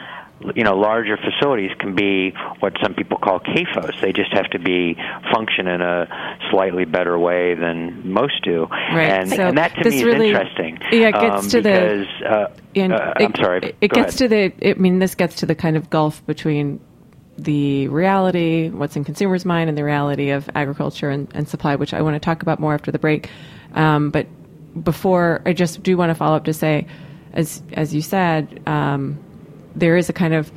you 0.54 0.64
know, 0.64 0.75
larger 0.75 1.16
facilities 1.16 1.70
can 1.78 1.94
be 1.94 2.32
what 2.61 2.75
some 2.82 2.94
people 2.94 3.18
call 3.18 3.40
CAFOs. 3.40 4.00
They 4.00 4.12
just 4.12 4.32
have 4.32 4.50
to 4.50 4.59
be 4.59 4.97
function 5.32 5.66
in 5.66 5.80
a 5.80 6.06
slightly 6.50 6.85
better 6.85 7.18
way 7.18 7.54
than 7.54 8.12
most 8.12 8.42
do. 8.42 8.66
Right. 8.70 9.11
And, 9.11 9.30
so 9.30 9.49
and 9.49 9.59
that 9.59 9.75
to 9.76 9.88
me 9.88 9.97
is 9.97 10.04
really, 10.04 10.28
interesting. 10.28 10.78
Yeah, 10.90 11.09
it 11.09 11.12
gets 11.12 11.44
um, 11.44 11.49
to 11.50 11.62
because, 11.62 12.06
the. 12.20 12.26
Uh, 12.26 12.35
uh, 12.35 12.54
it, 12.75 12.90
I'm 12.92 13.35
sorry. 13.35 13.59
It, 13.59 13.76
it 13.80 13.90
gets 13.92 14.20
ahead. 14.20 14.30
to 14.30 14.56
the. 14.59 14.70
I 14.70 14.75
mean, 14.75 14.99
this 14.99 15.14
gets 15.14 15.37
to 15.37 15.47
the 15.47 15.54
kind 15.54 15.76
of 15.76 15.90
gulf 15.90 16.25
between 16.26 16.80
the 17.44 17.88
reality, 17.88 18.68
what's 18.70 18.97
in 18.97 19.04
consumers' 19.04 19.44
mind, 19.44 19.68
and 19.68 19.78
the 19.78 19.85
reality 19.85 20.30
of 20.30 20.49
agriculture 20.54 21.11
and, 21.11 21.28
and 21.35 21.49
supply, 21.49 21.76
which 21.76 21.94
I 21.94 22.02
want 22.02 22.14
to 22.14 22.20
talk 22.20 22.42
about 22.42 22.61
more 22.61 22.75
after 22.75 22.90
the 22.90 22.99
break. 22.99 23.30
Um, 23.75 24.11
but 24.11 24.26
before, 24.82 25.42
I 25.47 25.52
just 25.52 25.82
do 25.82 25.97
want 25.97 26.11
to 26.11 26.14
follow 26.14 26.37
up 26.37 26.44
to 26.44 26.52
say, 26.52 26.87
as 27.32 27.62
as 27.73 27.94
you 27.94 28.02
said, 28.02 28.62
um, 28.66 29.18
there 29.75 29.97
is 29.97 30.09
a 30.09 30.12
kind 30.12 30.35
of 30.35 30.50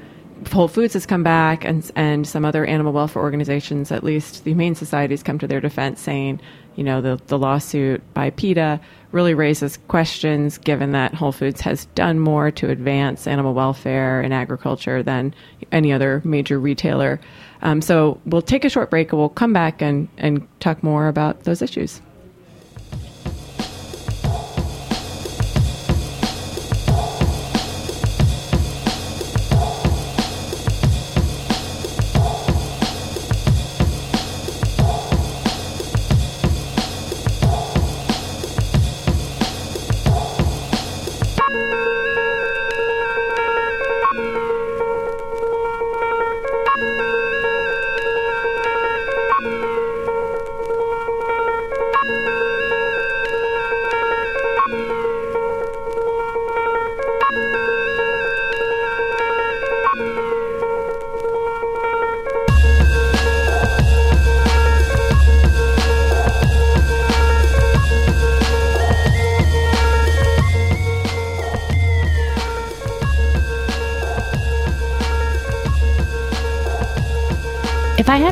Whole 0.52 0.68
Foods 0.68 0.94
has 0.94 1.06
come 1.06 1.24
back, 1.24 1.64
and 1.64 1.90
and 1.96 2.28
some 2.28 2.44
other 2.46 2.66
animal 2.66 2.92
welfare 2.94 3.22
organizations, 3.22 3.92
at 3.92 4.04
least 4.04 4.44
the 4.44 4.52
humane 4.52 4.76
societies, 4.76 5.24
come 5.24 5.40
to 5.40 5.48
their 5.48 5.62
defense, 5.62 6.02
saying, 6.02 6.42
you 6.76 6.84
know, 6.84 7.02
the 7.02 7.20
the 7.28 7.38
lawsuit 7.38 8.02
by 8.14 8.30
PETA 8.30 8.80
really 9.14 9.34
raises 9.34 9.78
questions, 9.88 10.58
given 10.58 10.92
that 10.92 11.14
Whole 11.14 11.32
Foods 11.32 11.62
has 11.62 11.86
done 11.96 12.20
more 12.20 12.52
to 12.52 12.70
advance 12.70 13.28
animal 13.28 13.54
welfare 13.54 14.20
and 14.20 14.34
agriculture 14.34 15.04
than 15.04 15.34
any 15.72 15.94
other 15.94 16.22
major 16.26 16.60
retailer. 16.60 17.22
Um, 17.62 17.82
so 17.82 18.20
we'll 18.26 18.42
take 18.42 18.66
a 18.66 18.70
short 18.70 18.90
break, 18.90 19.12
and 19.12 19.20
we'll 19.20 19.30
come 19.30 19.54
back 19.54 19.82
and 19.82 20.10
and 20.18 20.46
talk 20.60 20.84
more 20.84 21.08
about 21.08 21.44
those 21.44 21.62
issues. 21.62 22.02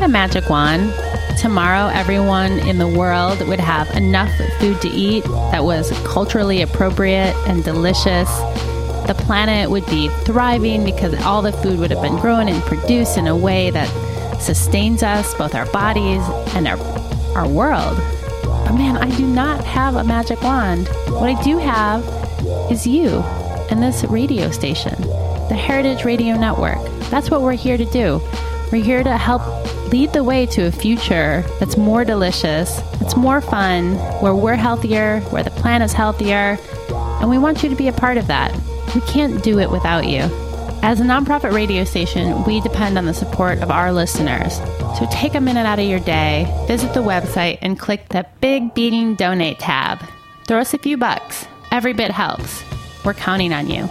Had 0.02 0.10
a 0.10 0.12
magic 0.12 0.50
wand, 0.50 0.92
tomorrow 1.38 1.86
everyone 1.94 2.58
in 2.66 2.78
the 2.78 2.88
world 2.88 3.40
would 3.46 3.60
have 3.60 3.88
enough 3.90 4.32
food 4.58 4.80
to 4.80 4.88
eat 4.88 5.22
that 5.52 5.62
was 5.62 5.92
culturally 6.04 6.60
appropriate 6.60 7.36
and 7.46 7.62
delicious. 7.62 8.28
The 9.06 9.14
planet 9.16 9.70
would 9.70 9.86
be 9.86 10.08
thriving 10.24 10.84
because 10.84 11.14
all 11.22 11.40
the 11.40 11.52
food 11.52 11.78
would 11.78 11.92
have 11.92 12.02
been 12.02 12.18
grown 12.18 12.48
and 12.48 12.60
produced 12.64 13.16
in 13.16 13.28
a 13.28 13.36
way 13.36 13.70
that 13.70 13.86
sustains 14.40 15.04
us, 15.04 15.34
both 15.34 15.54
our 15.54 15.66
bodies 15.66 16.22
and 16.56 16.66
our, 16.66 16.78
our 17.36 17.46
world. 17.46 17.96
But 18.42 18.72
man, 18.72 18.96
I 18.96 19.16
do 19.16 19.24
not 19.24 19.62
have 19.62 19.94
a 19.94 20.02
magic 20.02 20.42
wand. 20.42 20.88
What 21.10 21.30
I 21.30 21.40
do 21.44 21.58
have 21.58 22.02
is 22.72 22.88
you 22.88 23.20
and 23.70 23.80
this 23.80 24.02
radio 24.02 24.50
station, 24.50 25.00
the 25.48 25.54
Heritage 25.54 26.04
Radio 26.04 26.36
Network. 26.36 26.82
That's 27.08 27.30
what 27.30 27.42
we're 27.42 27.52
here 27.52 27.76
to 27.76 27.86
do. 27.86 28.20
We're 28.72 28.82
here 28.82 29.04
to 29.04 29.18
help 29.18 29.42
lead 29.92 30.14
the 30.14 30.24
way 30.24 30.46
to 30.46 30.66
a 30.66 30.72
future 30.72 31.44
that's 31.60 31.76
more 31.76 32.06
delicious, 32.06 32.74
that's 32.98 33.14
more 33.16 33.42
fun, 33.42 33.96
where 34.22 34.34
we're 34.34 34.56
healthier, 34.56 35.20
where 35.28 35.42
the 35.42 35.50
planet's 35.50 35.92
healthier, 35.92 36.58
and 37.20 37.28
we 37.28 37.36
want 37.36 37.62
you 37.62 37.68
to 37.68 37.76
be 37.76 37.88
a 37.88 37.92
part 37.92 38.16
of 38.16 38.28
that. 38.28 38.50
We 38.94 39.02
can't 39.02 39.42
do 39.42 39.58
it 39.58 39.70
without 39.70 40.06
you. 40.06 40.20
As 40.80 41.00
a 41.00 41.04
nonprofit 41.04 41.52
radio 41.52 41.84
station, 41.84 42.44
we 42.44 42.62
depend 42.62 42.96
on 42.96 43.04
the 43.04 43.12
support 43.12 43.58
of 43.58 43.70
our 43.70 43.92
listeners. 43.92 44.56
So 44.98 45.06
take 45.10 45.34
a 45.34 45.40
minute 45.42 45.66
out 45.66 45.78
of 45.78 45.84
your 45.84 46.00
day, 46.00 46.46
visit 46.66 46.94
the 46.94 47.02
website, 47.02 47.58
and 47.60 47.78
click 47.78 48.08
the 48.08 48.26
big 48.40 48.72
beating 48.72 49.16
donate 49.16 49.58
tab. 49.58 50.02
Throw 50.48 50.60
us 50.60 50.72
a 50.72 50.78
few 50.78 50.96
bucks. 50.96 51.46
Every 51.70 51.92
bit 51.92 52.10
helps. 52.10 52.64
We're 53.04 53.12
counting 53.12 53.52
on 53.52 53.68
you. 53.68 53.90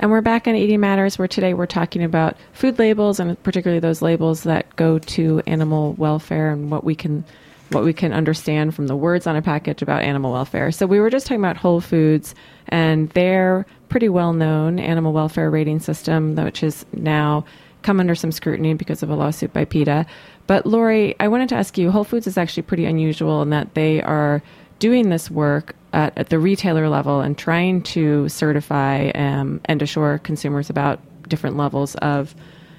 And 0.00 0.10
we're 0.10 0.22
back 0.22 0.48
on 0.48 0.54
Eating 0.54 0.80
Matters, 0.80 1.18
where 1.18 1.28
today 1.28 1.52
we're 1.52 1.66
talking 1.66 2.02
about 2.02 2.34
food 2.54 2.78
labels 2.78 3.20
and 3.20 3.40
particularly 3.42 3.80
those 3.80 4.00
labels 4.00 4.44
that 4.44 4.74
go 4.76 4.98
to 4.98 5.42
animal 5.46 5.92
welfare 5.92 6.50
and 6.50 6.70
what 6.70 6.84
we 6.84 6.94
can 6.94 7.22
what 7.68 7.84
we 7.84 7.92
can 7.92 8.10
understand 8.14 8.74
from 8.74 8.86
the 8.86 8.96
words 8.96 9.26
on 9.26 9.36
a 9.36 9.42
package 9.42 9.82
about 9.82 10.02
animal 10.02 10.32
welfare. 10.32 10.72
So 10.72 10.86
we 10.86 11.00
were 11.00 11.10
just 11.10 11.26
talking 11.26 11.42
about 11.42 11.58
Whole 11.58 11.82
Foods 11.82 12.34
and 12.68 13.10
their 13.10 13.66
pretty 13.90 14.08
well 14.08 14.32
known 14.32 14.78
animal 14.78 15.12
welfare 15.12 15.50
rating 15.50 15.80
system, 15.80 16.34
which 16.34 16.60
has 16.60 16.86
now 16.94 17.44
come 17.82 18.00
under 18.00 18.14
some 18.14 18.32
scrutiny 18.32 18.72
because 18.72 19.02
of 19.02 19.10
a 19.10 19.14
lawsuit 19.14 19.52
by 19.52 19.66
PETA. 19.66 20.06
But 20.46 20.64
Laurie, 20.64 21.14
I 21.20 21.28
wanted 21.28 21.50
to 21.50 21.56
ask 21.56 21.76
you, 21.76 21.90
Whole 21.90 22.04
Foods 22.04 22.26
is 22.26 22.38
actually 22.38 22.62
pretty 22.62 22.86
unusual 22.86 23.42
in 23.42 23.50
that 23.50 23.74
they 23.74 24.00
are 24.00 24.42
doing 24.80 25.10
this 25.10 25.30
work 25.30 25.76
at, 25.92 26.16
at 26.18 26.30
the 26.30 26.38
retailer 26.40 26.88
level 26.88 27.20
and 27.20 27.38
trying 27.38 27.82
to 27.82 28.28
certify 28.28 29.10
um, 29.10 29.60
and 29.66 29.80
assure 29.80 30.18
consumers 30.18 30.68
about 30.68 30.98
different 31.28 31.56
levels 31.56 31.94
of 31.96 32.34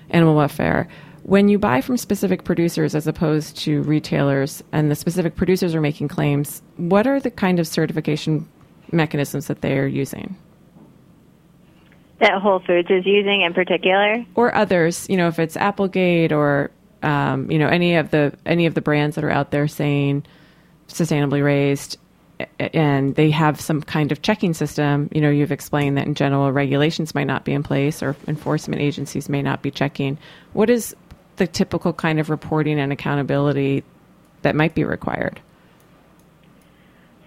animal 0.09 0.35
welfare. 0.35 0.89
When 1.23 1.47
you 1.47 1.59
buy 1.59 1.81
from 1.81 1.97
specific 1.97 2.43
producers 2.43 2.95
as 2.95 3.07
opposed 3.07 3.55
to 3.59 3.83
retailers, 3.83 4.63
and 4.71 4.89
the 4.89 4.95
specific 4.95 5.35
producers 5.35 5.75
are 5.75 5.81
making 5.81 6.07
claims, 6.07 6.61
what 6.77 7.05
are 7.07 7.19
the 7.19 7.31
kind 7.31 7.59
of 7.59 7.67
certification 7.67 8.49
mechanisms 8.91 9.47
that 9.47 9.61
they 9.61 9.77
are 9.77 9.85
using? 9.85 10.35
That 12.19 12.41
Whole 12.41 12.59
Foods 12.59 12.89
is 12.89 13.05
using 13.05 13.41
in 13.41 13.53
particular? 13.53 14.25
Or 14.35 14.53
others, 14.53 15.07
you 15.09 15.17
know, 15.17 15.27
if 15.27 15.37
it's 15.37 15.55
Applegate 15.55 16.31
or 16.31 16.71
um, 17.03 17.49
you 17.49 17.57
know 17.57 17.67
any 17.67 17.95
of 17.95 18.11
the 18.11 18.33
any 18.45 18.65
of 18.65 18.75
the 18.75 18.81
brands 18.81 19.15
that 19.15 19.23
are 19.23 19.31
out 19.31 19.51
there 19.51 19.67
saying 19.67 20.23
sustainably 20.93 21.43
raised 21.43 21.97
and 22.60 23.15
they 23.15 23.30
have 23.30 23.62
some 23.62 23.82
kind 23.82 24.12
of 24.12 24.21
checking 24.23 24.54
system 24.54 25.10
you 25.12 25.21
know 25.21 25.30
you've 25.30 25.51
explained 25.51 25.97
that 25.97 26.08
in 26.08 26.15
general 26.15 26.51
regulations 26.51 27.13
might 27.13 27.27
not 27.27 27.45
be 27.45 27.54
in 27.54 27.63
place 27.63 28.01
or 28.01 28.15
enforcement 28.27 28.82
agencies 28.82 29.30
may 29.30 29.41
not 29.41 29.62
be 29.62 29.71
checking. 29.71 30.17
What 30.54 30.69
is 30.69 30.95
the 31.38 31.47
typical 31.47 31.93
kind 31.93 32.19
of 32.19 32.30
reporting 32.30 32.80
and 32.80 32.91
accountability 32.91 33.84
that 34.41 34.56
might 34.56 34.75
be 34.75 34.84
required? 34.84 35.39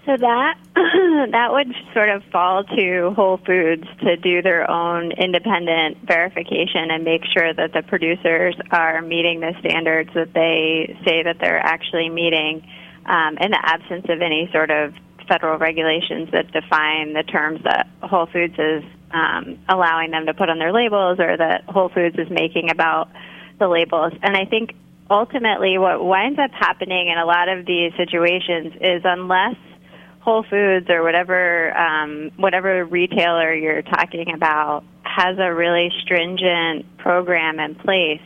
So 0.07 0.17
that 0.19 0.59
that 0.75 1.49
would 1.51 1.75
sort 1.95 2.11
of 2.11 2.23
fall 2.31 2.63
to 2.65 3.13
Whole 3.17 3.39
Foods 3.39 3.85
to 4.03 4.17
do 4.17 4.43
their 4.43 4.71
own 4.71 5.13
independent 5.13 5.99
verification 6.07 6.91
and 6.91 7.05
make 7.05 7.23
sure 7.37 7.55
that 7.55 7.73
the 7.73 7.83
producers 7.83 8.55
are 8.71 9.01
meeting 9.01 9.41
the 9.41 9.55
standards 9.61 10.11
that 10.15 10.35
they 10.35 10.99
say 11.07 11.23
that 11.23 11.39
they're 11.41 11.59
actually 11.59 12.11
meeting 12.11 12.67
um, 13.07 13.37
in 13.41 13.51
the 13.51 13.61
absence 13.63 14.07
of 14.09 14.21
any 14.21 14.49
sort 14.53 14.71
of 14.71 14.95
federal 15.29 15.59
regulations 15.59 16.31
that 16.33 16.53
define 16.53 17.13
the 17.13 17.23
terms 17.23 17.63
that 17.65 17.89
Whole 18.03 18.27
Foods 18.27 18.55
is 18.59 18.85
um, 19.11 19.59
allowing 19.69 20.11
them 20.11 20.27
to 20.27 20.35
put 20.35 20.49
on 20.49 20.59
their 20.59 20.73
labels 20.73 21.19
or 21.21 21.37
that 21.37 21.65
Whole 21.65 21.89
Foods 21.89 22.17
is 22.19 22.29
making 22.31 22.71
about 22.71 23.09
the 23.59 23.69
labels. 23.69 24.13
And 24.23 24.37
I 24.37 24.45
think 24.45 24.75
ultimately 25.11 25.79
what 25.79 26.05
winds 26.05 26.39
up 26.39 26.51
happening 26.53 27.09
in 27.09 27.19
a 27.19 27.25
lot 27.25 27.49
of 27.49 27.67
these 27.67 27.93
situations 27.97 28.75
is 28.81 29.03
unless 29.05 29.57
Whole 30.21 30.43
Foods 30.43 30.89
or 30.89 31.03
whatever 31.03 31.77
um, 31.77 32.31
whatever 32.37 32.85
retailer 32.85 33.55
you're 33.55 33.83
talking 33.83 34.33
about 34.35 34.85
has 35.03 35.39
a 35.39 35.53
really 35.53 35.93
stringent 36.03 36.97
program 36.97 37.61
in 37.61 37.75
place, 37.75 38.23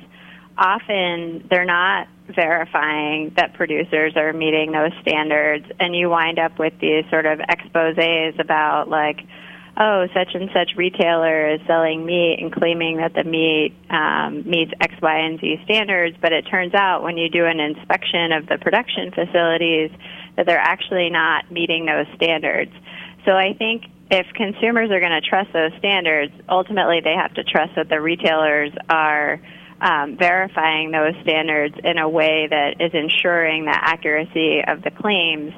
often 0.56 1.46
they're 1.50 1.64
not 1.64 2.08
verifying 2.34 3.32
that 3.36 3.54
producers 3.54 4.14
are 4.16 4.32
meeting 4.32 4.72
those 4.72 4.92
standards, 5.02 5.66
and 5.80 5.94
you 5.94 6.10
wind 6.10 6.38
up 6.38 6.58
with 6.58 6.74
these 6.80 7.04
sort 7.10 7.26
of 7.26 7.40
exposes 7.40 8.34
about 8.38 8.88
like, 8.88 9.20
oh, 9.80 10.06
such 10.12 10.34
and 10.34 10.50
such 10.52 10.76
retailer 10.76 11.54
is 11.54 11.60
selling 11.66 12.04
meat 12.04 12.38
and 12.40 12.52
claiming 12.52 12.96
that 12.96 13.14
the 13.14 13.24
meat 13.24 13.74
um, 13.90 14.42
meets 14.48 14.72
X, 14.80 14.94
Y, 15.00 15.18
and 15.18 15.40
Z 15.40 15.60
standards, 15.64 16.16
but 16.20 16.32
it 16.32 16.42
turns 16.42 16.74
out 16.74 17.02
when 17.02 17.16
you 17.16 17.28
do 17.28 17.46
an 17.46 17.60
inspection 17.60 18.32
of 18.32 18.46
the 18.46 18.58
production 18.58 19.10
facilities 19.12 19.90
that 20.36 20.46
they're 20.46 20.58
actually 20.58 21.10
not 21.10 21.50
meeting 21.50 21.86
those 21.86 22.06
standards. 22.16 22.72
So 23.24 23.32
I 23.32 23.54
think 23.54 23.84
if 24.10 24.26
consumers 24.34 24.90
are 24.90 25.00
going 25.00 25.12
to 25.12 25.20
trust 25.20 25.52
those 25.52 25.72
standards, 25.78 26.32
ultimately 26.48 27.00
they 27.02 27.14
have 27.14 27.34
to 27.34 27.44
trust 27.44 27.74
that 27.76 27.88
the 27.88 28.00
retailers 28.00 28.72
are 28.88 29.40
um, 29.80 30.16
verifying 30.16 30.90
those 30.90 31.14
standards 31.22 31.74
in 31.82 31.98
a 31.98 32.08
way 32.08 32.48
that 32.50 32.80
is 32.80 32.92
ensuring 32.94 33.64
the 33.64 33.76
accuracy 33.76 34.60
of 34.66 34.82
the 34.82 34.90
claims. 34.90 35.52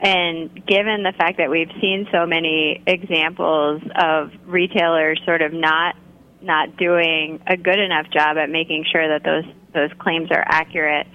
And 0.00 0.54
given 0.66 1.02
the 1.02 1.12
fact 1.16 1.38
that 1.38 1.50
we've 1.50 1.70
seen 1.80 2.06
so 2.12 2.24
many 2.24 2.82
examples 2.86 3.82
of 3.94 4.30
retailers 4.46 5.20
sort 5.24 5.42
of 5.42 5.52
not 5.52 5.96
not 6.40 6.76
doing 6.76 7.42
a 7.48 7.56
good 7.56 7.80
enough 7.80 8.06
job 8.12 8.36
at 8.36 8.48
making 8.48 8.84
sure 8.92 9.08
that 9.08 9.24
those 9.24 9.52
those 9.74 9.90
claims 9.98 10.30
are 10.30 10.44
accurate, 10.46 11.06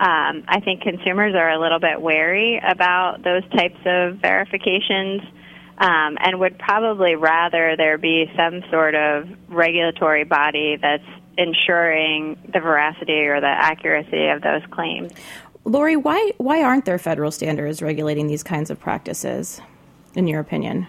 um, 0.00 0.44
I 0.48 0.60
think 0.64 0.82
consumers 0.82 1.34
are 1.36 1.50
a 1.50 1.60
little 1.60 1.78
bit 1.78 2.00
wary 2.00 2.60
about 2.62 3.22
those 3.22 3.48
types 3.50 3.78
of 3.86 4.16
verifications 4.16 5.22
um, 5.78 6.18
and 6.20 6.40
would 6.40 6.58
probably 6.58 7.14
rather 7.14 7.76
there 7.76 7.98
be 7.98 8.30
some 8.36 8.62
sort 8.70 8.96
of 8.96 9.28
regulatory 9.48 10.24
body 10.24 10.76
that's 10.80 11.06
ensuring 11.38 12.36
the 12.52 12.60
veracity 12.60 13.26
or 13.26 13.40
the 13.40 13.46
accuracy 13.46 14.28
of 14.28 14.42
those 14.42 14.62
claims. 14.70 15.12
Laurie, 15.64 15.96
why 15.96 16.32
why 16.38 16.62
aren't 16.62 16.84
there 16.84 16.98
federal 16.98 17.30
standards 17.30 17.80
regulating 17.80 18.26
these 18.26 18.42
kinds 18.42 18.70
of 18.70 18.78
practices, 18.78 19.60
in 20.14 20.26
your 20.26 20.40
opinion? 20.40 20.86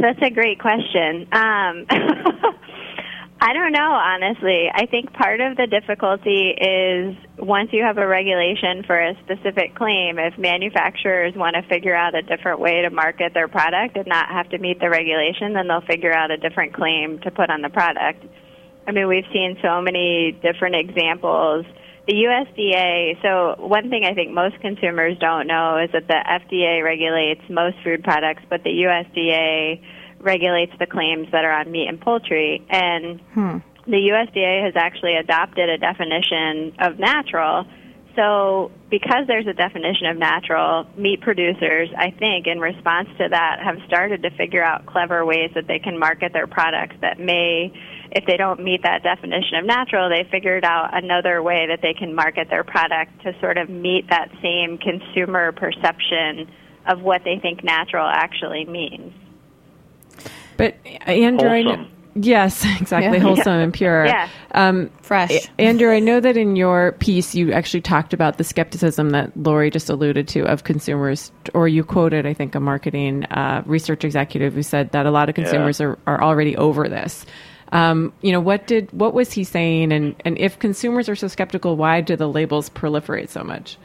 That's 0.00 0.20
a 0.22 0.30
great 0.30 0.60
question. 0.60 1.28
Um, 1.32 1.86
I 3.40 3.52
don't 3.52 3.70
know, 3.70 3.92
honestly. 3.92 4.68
I 4.72 4.86
think 4.86 5.12
part 5.12 5.40
of 5.40 5.56
the 5.56 5.68
difficulty 5.68 6.50
is 6.50 7.16
once 7.38 7.70
you 7.72 7.84
have 7.84 7.96
a 7.96 8.06
regulation 8.06 8.82
for 8.82 8.98
a 8.98 9.14
specific 9.22 9.76
claim, 9.76 10.18
if 10.18 10.36
manufacturers 10.36 11.34
want 11.36 11.54
to 11.54 11.62
figure 11.62 11.94
out 11.94 12.16
a 12.16 12.22
different 12.22 12.58
way 12.58 12.82
to 12.82 12.90
market 12.90 13.34
their 13.34 13.46
product 13.46 13.96
and 13.96 14.06
not 14.08 14.28
have 14.28 14.48
to 14.50 14.58
meet 14.58 14.80
the 14.80 14.90
regulation, 14.90 15.52
then 15.52 15.68
they'll 15.68 15.82
figure 15.82 16.12
out 16.12 16.32
a 16.32 16.36
different 16.36 16.74
claim 16.74 17.20
to 17.20 17.30
put 17.30 17.48
on 17.48 17.62
the 17.62 17.68
product. 17.68 18.24
I 18.88 18.92
mean, 18.92 19.06
we've 19.06 19.26
seen 19.34 19.58
so 19.60 19.82
many 19.82 20.32
different 20.42 20.76
examples. 20.76 21.66
The 22.06 22.14
USDA, 22.14 23.20
so 23.20 23.62
one 23.62 23.90
thing 23.90 24.06
I 24.06 24.14
think 24.14 24.32
most 24.32 24.58
consumers 24.60 25.18
don't 25.18 25.46
know 25.46 25.76
is 25.76 25.90
that 25.92 26.08
the 26.08 26.14
FDA 26.14 26.82
regulates 26.82 27.42
most 27.50 27.76
food 27.84 28.02
products, 28.02 28.44
but 28.48 28.64
the 28.64 28.70
USDA 28.70 29.82
regulates 30.20 30.72
the 30.78 30.86
claims 30.86 31.28
that 31.32 31.44
are 31.44 31.52
on 31.52 31.70
meat 31.70 31.86
and 31.86 32.00
poultry. 32.00 32.66
And 32.70 33.20
hmm. 33.34 33.58
the 33.84 34.08
USDA 34.08 34.64
has 34.64 34.74
actually 34.74 35.16
adopted 35.16 35.68
a 35.68 35.76
definition 35.76 36.72
of 36.78 36.98
natural. 36.98 37.66
So, 38.16 38.72
because 38.88 39.26
there's 39.28 39.46
a 39.46 39.52
definition 39.52 40.06
of 40.06 40.16
natural, 40.16 40.86
meat 40.96 41.20
producers, 41.20 41.90
I 41.96 42.10
think, 42.10 42.46
in 42.46 42.58
response 42.58 43.08
to 43.18 43.28
that, 43.28 43.60
have 43.62 43.76
started 43.86 44.22
to 44.22 44.30
figure 44.30 44.64
out 44.64 44.86
clever 44.86 45.26
ways 45.26 45.50
that 45.54 45.68
they 45.68 45.78
can 45.78 45.98
market 45.98 46.32
their 46.32 46.46
products 46.46 46.96
that 47.02 47.20
may, 47.20 47.70
if 48.12 48.24
they 48.26 48.36
don't 48.36 48.62
meet 48.62 48.82
that 48.82 49.02
definition 49.02 49.58
of 49.58 49.66
natural, 49.66 50.08
they 50.08 50.28
figured 50.30 50.64
out 50.64 50.96
another 50.96 51.42
way 51.42 51.66
that 51.68 51.80
they 51.82 51.94
can 51.94 52.14
market 52.14 52.48
their 52.48 52.64
product 52.64 53.22
to 53.22 53.38
sort 53.40 53.58
of 53.58 53.68
meet 53.68 54.08
that 54.10 54.30
same 54.42 54.78
consumer 54.78 55.52
perception 55.52 56.50
of 56.86 57.02
what 57.02 57.22
they 57.24 57.38
think 57.38 57.62
natural 57.62 58.06
actually 58.06 58.64
means. 58.64 59.12
But 60.56 60.76
Andrew, 61.06 61.48
I 61.48 61.62
know, 61.62 61.86
yes, 62.14 62.64
exactly, 62.80 63.18
yeah. 63.18 63.22
wholesome 63.22 63.58
yeah. 63.58 63.62
and 63.62 63.74
pure. 63.74 64.06
Yeah, 64.06 64.28
um, 64.52 64.90
fresh. 65.02 65.48
Andrew, 65.58 65.92
I 65.92 66.00
know 66.00 66.18
that 66.18 66.36
in 66.36 66.56
your 66.56 66.92
piece 66.92 67.34
you 67.34 67.52
actually 67.52 67.82
talked 67.82 68.12
about 68.12 68.38
the 68.38 68.44
skepticism 68.44 69.10
that 69.10 69.36
Laurie 69.36 69.70
just 69.70 69.88
alluded 69.88 70.26
to 70.28 70.44
of 70.46 70.64
consumers, 70.64 71.30
or 71.54 71.68
you 71.68 71.84
quoted, 71.84 72.26
I 72.26 72.32
think, 72.32 72.54
a 72.54 72.60
marketing 72.60 73.24
uh, 73.26 73.62
research 73.66 74.04
executive 74.04 74.54
who 74.54 74.62
said 74.62 74.90
that 74.92 75.06
a 75.06 75.10
lot 75.10 75.28
of 75.28 75.34
consumers 75.34 75.78
yeah. 75.78 75.86
are, 75.86 75.98
are 76.06 76.22
already 76.22 76.56
over 76.56 76.88
this. 76.88 77.24
Um, 77.72 78.12
you 78.22 78.32
know, 78.32 78.40
what 78.40 78.66
did 78.66 78.92
what 78.92 79.14
was 79.14 79.32
he 79.32 79.44
saying? 79.44 79.92
And 79.92 80.14
and 80.24 80.38
if 80.38 80.58
consumers 80.58 81.08
are 81.08 81.16
so 81.16 81.28
skeptical, 81.28 81.76
why 81.76 82.00
do 82.00 82.16
the 82.16 82.28
labels 82.28 82.70
proliferate 82.70 83.28
so 83.28 83.42
much? 83.42 83.78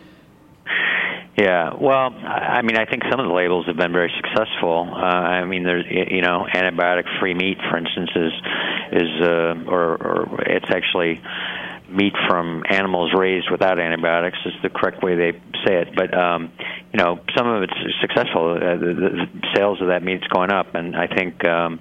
Yeah, 1.38 1.74
well, 1.82 2.14
I 2.14 2.62
mean, 2.62 2.78
I 2.78 2.86
think 2.86 3.02
some 3.10 3.20
of 3.20 3.26
the 3.26 3.34
labels 3.34 3.66
have 3.66 3.76
been 3.76 3.92
very 3.92 4.14
successful. 4.22 4.88
Uh, 4.94 5.42
I 5.42 5.46
mean, 5.46 5.64
there's, 5.64 5.86
you 5.90 6.22
know, 6.22 6.46
antibiotic-free 6.54 7.34
meat, 7.34 7.58
for 7.72 7.78
instance, 7.78 8.12
is 8.16 8.32
is 8.92 9.10
uh, 9.20 9.56
or, 9.68 9.98
or 9.98 10.42
it's 10.46 10.70
actually 10.70 11.20
meat 11.94 12.14
from 12.28 12.64
animals 12.70 13.14
raised 13.16 13.50
without 13.52 13.80
antibiotics 13.80 14.38
is 14.46 14.54
the 14.62 14.70
correct 14.70 15.04
way 15.04 15.16
they 15.16 15.32
say 15.66 15.82
it. 15.82 15.96
But 15.96 16.14
um, 16.18 16.52
you 16.94 17.00
know, 17.00 17.20
some 17.36 17.48
of 17.48 17.64
it's 17.64 17.74
successful. 18.02 18.54
Uh, 18.54 18.78
the, 18.78 18.94
the 18.94 19.26
sales 19.56 19.82
of 19.82 19.88
that 19.88 20.04
meat's 20.04 20.28
going 20.28 20.52
up, 20.52 20.76
and 20.76 20.96
I 20.96 21.08
think 21.08 21.44
um, 21.46 21.80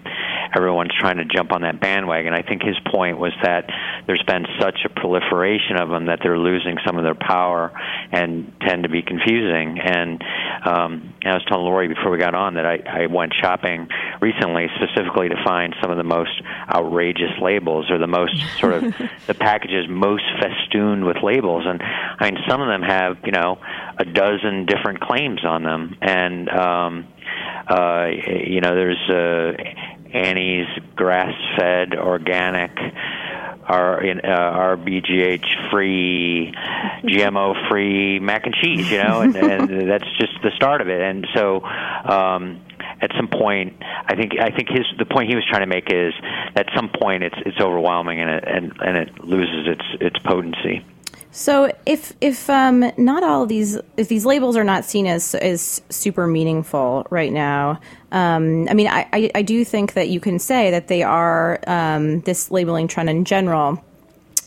everyone's 0.57 0.93
trying 0.99 1.19
to 1.19 1.25
jump 1.25 1.53
on 1.53 1.63
that 1.63 1.81
bandwagon. 1.81 2.33
I 2.33 2.43
think 2.43 2.63
his 2.63 2.77
point 2.91 3.19
was 3.19 3.33
that 3.43 3.69
there's 4.07 4.23
been 4.27 4.47
such 4.61 4.81
a 4.85 4.89
proliferation 4.89 5.77
of 5.81 5.89
them 5.91 6.07
that 6.07 6.21
they're 6.23 6.39
losing 6.39 6.79
some 6.87 6.97
of 6.97 7.05
their 7.05 7.15
power 7.15 7.73
and 8.11 8.53
tend 8.67 8.85
to 8.85 8.89
be 8.89 9.03
confusing. 9.03 9.79
And 9.81 10.23
um, 10.65 11.15
I 11.25 11.35
was 11.35 11.45
telling 11.47 11.65
Laurie 11.65 11.89
before 11.89 12.11
we 12.11 12.19
got 12.19 12.35
on 12.35 12.55
that 12.55 12.67
I, 12.67 13.05
I 13.05 13.07
went 13.07 13.33
shopping 13.41 13.89
recently 14.21 14.69
specifically 14.77 15.29
to 15.29 15.37
find 15.45 15.75
some 15.81 15.91
of 15.91 15.97
the 15.97 16.05
most 16.05 16.41
outrageous 16.69 17.33
labels 17.41 17.91
or 17.91 17.99
the 17.99 18.07
most 18.07 18.35
sort 18.59 18.75
of 18.75 18.95
the 19.27 19.35
packages 19.35 19.87
most 20.03 20.25
festooned 20.41 21.07
with 21.07 21.17
labels. 21.23 21.65
And 21.67 21.81
I 21.83 22.31
mean, 22.31 22.41
some 22.49 22.61
of 22.61 22.69
them 22.69 22.83
have 22.83 23.19
you 23.25 23.33
know 23.33 23.59
a 23.99 24.05
dozen 24.05 24.67
different 24.67 25.01
claims 25.01 25.45
on 25.45 25.63
them, 25.63 25.97
and 26.03 26.49
um, 26.49 27.09
uh, 27.69 28.07
you 28.07 28.61
know 28.61 28.75
there's 28.75 29.09
uh, 29.09 29.53
Annie's 30.13 30.69
grass-fed 30.97 31.95
organic 31.95 32.73
our 33.65 34.03
in 34.03 34.21
uh, 34.21 34.77
RBGH 34.77 35.71
free, 35.71 36.53
GMO 37.05 37.69
free 37.71 38.19
mac 38.19 38.45
and 38.45 38.55
cheese, 38.55 38.91
you 38.91 39.03
know, 39.03 39.21
and, 39.21 39.37
and 39.37 39.89
that's 39.91 40.09
just 40.19 40.33
the 40.43 40.51
start 40.57 40.81
of 40.81 40.89
it. 40.89 41.01
And 41.01 41.27
so, 41.35 41.63
um, 41.63 42.61
at 43.03 43.11
some 43.17 43.29
point, 43.29 43.77
I 43.83 44.15
think 44.15 44.39
I 44.41 44.51
think 44.51 44.69
his 44.69 44.87
the 44.99 45.05
point 45.05 45.29
he 45.29 45.35
was 45.35 45.45
trying 45.47 45.63
to 45.63 45.67
make 45.67 45.93
is 45.93 46.15
at 46.55 46.67
some 46.75 46.89
point 46.89 47.25
it's 47.25 47.37
it's 47.45 47.61
overwhelming 47.61 48.21
and 48.21 48.31
it 48.31 48.45
and, 48.47 48.73
and 48.81 48.97
it 48.97 49.25
loses 49.25 49.67
its 49.67 49.85
its 50.01 50.19
potency. 50.21 50.87
So 51.33 51.73
if 51.87 52.13
if 52.21 52.49
um, 52.49 52.93
not 52.97 53.23
all 53.25 53.47
these 53.47 53.79
if 53.97 54.09
these 54.09 54.25
labels 54.25 54.57
are 54.57 54.65
not 54.65 54.85
seen 54.85 55.07
as 55.07 55.35
as 55.35 55.83
super 55.89 56.27
meaningful 56.27 57.07
right 57.11 57.33
now, 57.33 57.81
um, 58.13 58.69
I 58.69 58.75
mean 58.75 58.87
I, 58.87 59.09
I, 59.13 59.31
I 59.35 59.43
do 59.43 59.65
think 59.65 59.95
that 59.95 60.09
you 60.09 60.21
can 60.21 60.39
say 60.39 60.71
that 60.71 60.89
they 60.89 61.03
are 61.03 61.59
um, 61.67 62.21
this 62.21 62.51
labeling 62.51 62.87
trend 62.87 63.11
in 63.11 63.25
general 63.25 63.83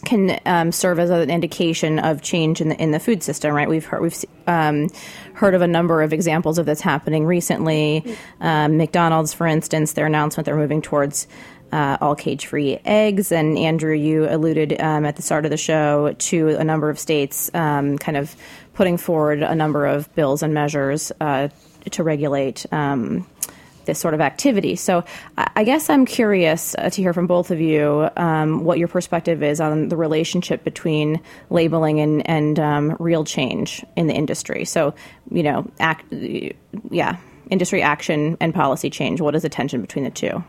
can 0.04 0.40
um, 0.46 0.72
serve 0.72 1.00
as 1.00 1.10
an 1.10 1.30
indication 1.30 2.00
of 2.00 2.22
change 2.22 2.62
in 2.62 2.70
the 2.70 2.82
in 2.82 2.92
the 2.92 3.00
food 3.00 3.24
system, 3.24 3.54
right? 3.54 3.70
We've 3.70 3.86
heard 3.86 4.02
we've 4.02 4.26
um, 4.48 4.90
heard 5.34 5.54
of 5.54 5.62
a 5.62 5.68
number 5.68 6.02
of 6.02 6.14
examples 6.14 6.58
of 6.58 6.66
this 6.66 6.82
happening 6.82 7.26
recently. 7.26 8.18
Um, 8.42 8.78
McDonald's, 8.78 9.34
for 9.34 9.48
instance, 9.48 9.94
their 9.94 10.06
announcement 10.06 10.46
they're 10.46 10.56
moving 10.56 10.82
towards 10.82 11.28
uh, 11.72 11.98
all 12.02 12.16
cage 12.16 12.46
free 12.46 12.80
eggs. 12.86 13.32
And 13.32 13.58
Andrew, 13.58 13.94
you 13.94 14.28
alluded 14.30 14.80
um, 14.80 15.06
at 15.06 15.16
the 15.16 15.22
start 15.22 15.46
of 15.46 15.52
the 15.52 15.58
show 15.58 16.14
to 16.14 16.50
a 16.50 16.64
number 16.64 16.90
of 16.90 17.00
states 17.00 17.50
um, 17.54 17.98
kind 17.98 18.18
of 18.18 18.36
putting 18.74 18.98
forward 18.98 19.42
a 19.42 19.56
number 19.56 19.86
of 19.86 20.14
bills 20.16 20.44
and 20.44 20.54
measures 20.54 21.12
uh, 21.20 21.50
to 21.92 22.04
regulate. 22.04 22.66
This 23.86 24.00
sort 24.00 24.14
of 24.14 24.22
activity. 24.22 24.76
So, 24.76 25.04
I 25.38 25.64
guess 25.64 25.90
I'm 25.90 26.06
curious 26.06 26.76
uh, 26.76 26.90
to 26.90 27.02
hear 27.02 27.14
from 27.14 27.28
both 27.28 27.52
of 27.52 27.60
you 27.60 28.10
um, 28.18 28.64
what 28.64 28.78
your 28.78 28.88
perspective 28.88 29.44
is 29.44 29.60
on 29.60 29.90
the 29.90 29.98
relationship 29.98 30.64
between 30.64 31.22
labeling 31.50 32.00
and, 32.00 32.28
and 32.30 32.60
um, 32.60 32.98
real 33.00 33.24
change 33.24 33.86
in 33.96 34.08
the 34.08 34.14
industry. 34.14 34.66
So, 34.66 34.94
you 35.30 35.44
know, 35.44 35.70
act, 35.80 36.06
yeah, 36.12 37.18
industry 37.50 37.82
action 37.82 38.38
and 38.40 38.54
policy 38.54 38.90
change. 38.90 39.22
What 39.22 39.36
is 39.36 39.44
the 39.44 39.50
tension 39.50 39.82
between 39.82 40.06
the 40.06 40.12
two? 40.12 40.44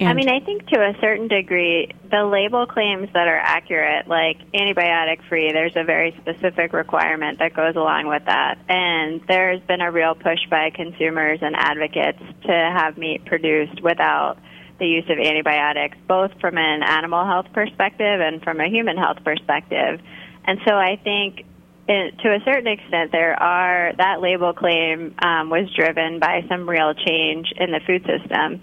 And 0.00 0.08
I 0.08 0.14
mean, 0.14 0.28
I 0.28 0.38
think 0.38 0.66
to 0.68 0.78
a 0.78 0.94
certain 1.00 1.26
degree, 1.26 1.90
the 2.08 2.24
label 2.24 2.66
claims 2.66 3.08
that 3.14 3.26
are 3.26 3.38
accurate, 3.38 4.06
like 4.06 4.38
antibiotic 4.52 5.26
free, 5.28 5.50
there's 5.52 5.74
a 5.74 5.82
very 5.82 6.16
specific 6.20 6.72
requirement 6.72 7.40
that 7.40 7.52
goes 7.54 7.74
along 7.74 8.06
with 8.06 8.24
that. 8.26 8.58
And 8.68 9.20
there's 9.26 9.60
been 9.62 9.80
a 9.80 9.90
real 9.90 10.14
push 10.14 10.38
by 10.48 10.70
consumers 10.70 11.40
and 11.42 11.56
advocates 11.56 12.22
to 12.44 12.52
have 12.52 12.96
meat 12.96 13.24
produced 13.24 13.82
without 13.82 14.38
the 14.78 14.86
use 14.86 15.04
of 15.08 15.18
antibiotics, 15.18 15.98
both 16.06 16.30
from 16.40 16.56
an 16.58 16.84
animal 16.84 17.24
health 17.24 17.46
perspective 17.52 18.20
and 18.20 18.40
from 18.44 18.60
a 18.60 18.68
human 18.68 18.96
health 18.96 19.18
perspective. 19.24 20.00
And 20.44 20.60
so 20.64 20.74
I 20.74 20.94
think 21.02 21.44
to 21.88 22.28
a 22.28 22.38
certain 22.44 22.68
extent, 22.68 23.10
there 23.12 23.34
are 23.34 23.92
that 23.96 24.20
label 24.20 24.52
claim 24.52 25.14
um, 25.22 25.50
was 25.50 25.68
driven 25.74 26.20
by 26.20 26.44
some 26.48 26.68
real 26.68 26.94
change 26.94 27.50
in 27.56 27.72
the 27.72 27.80
food 27.86 28.06
system. 28.06 28.62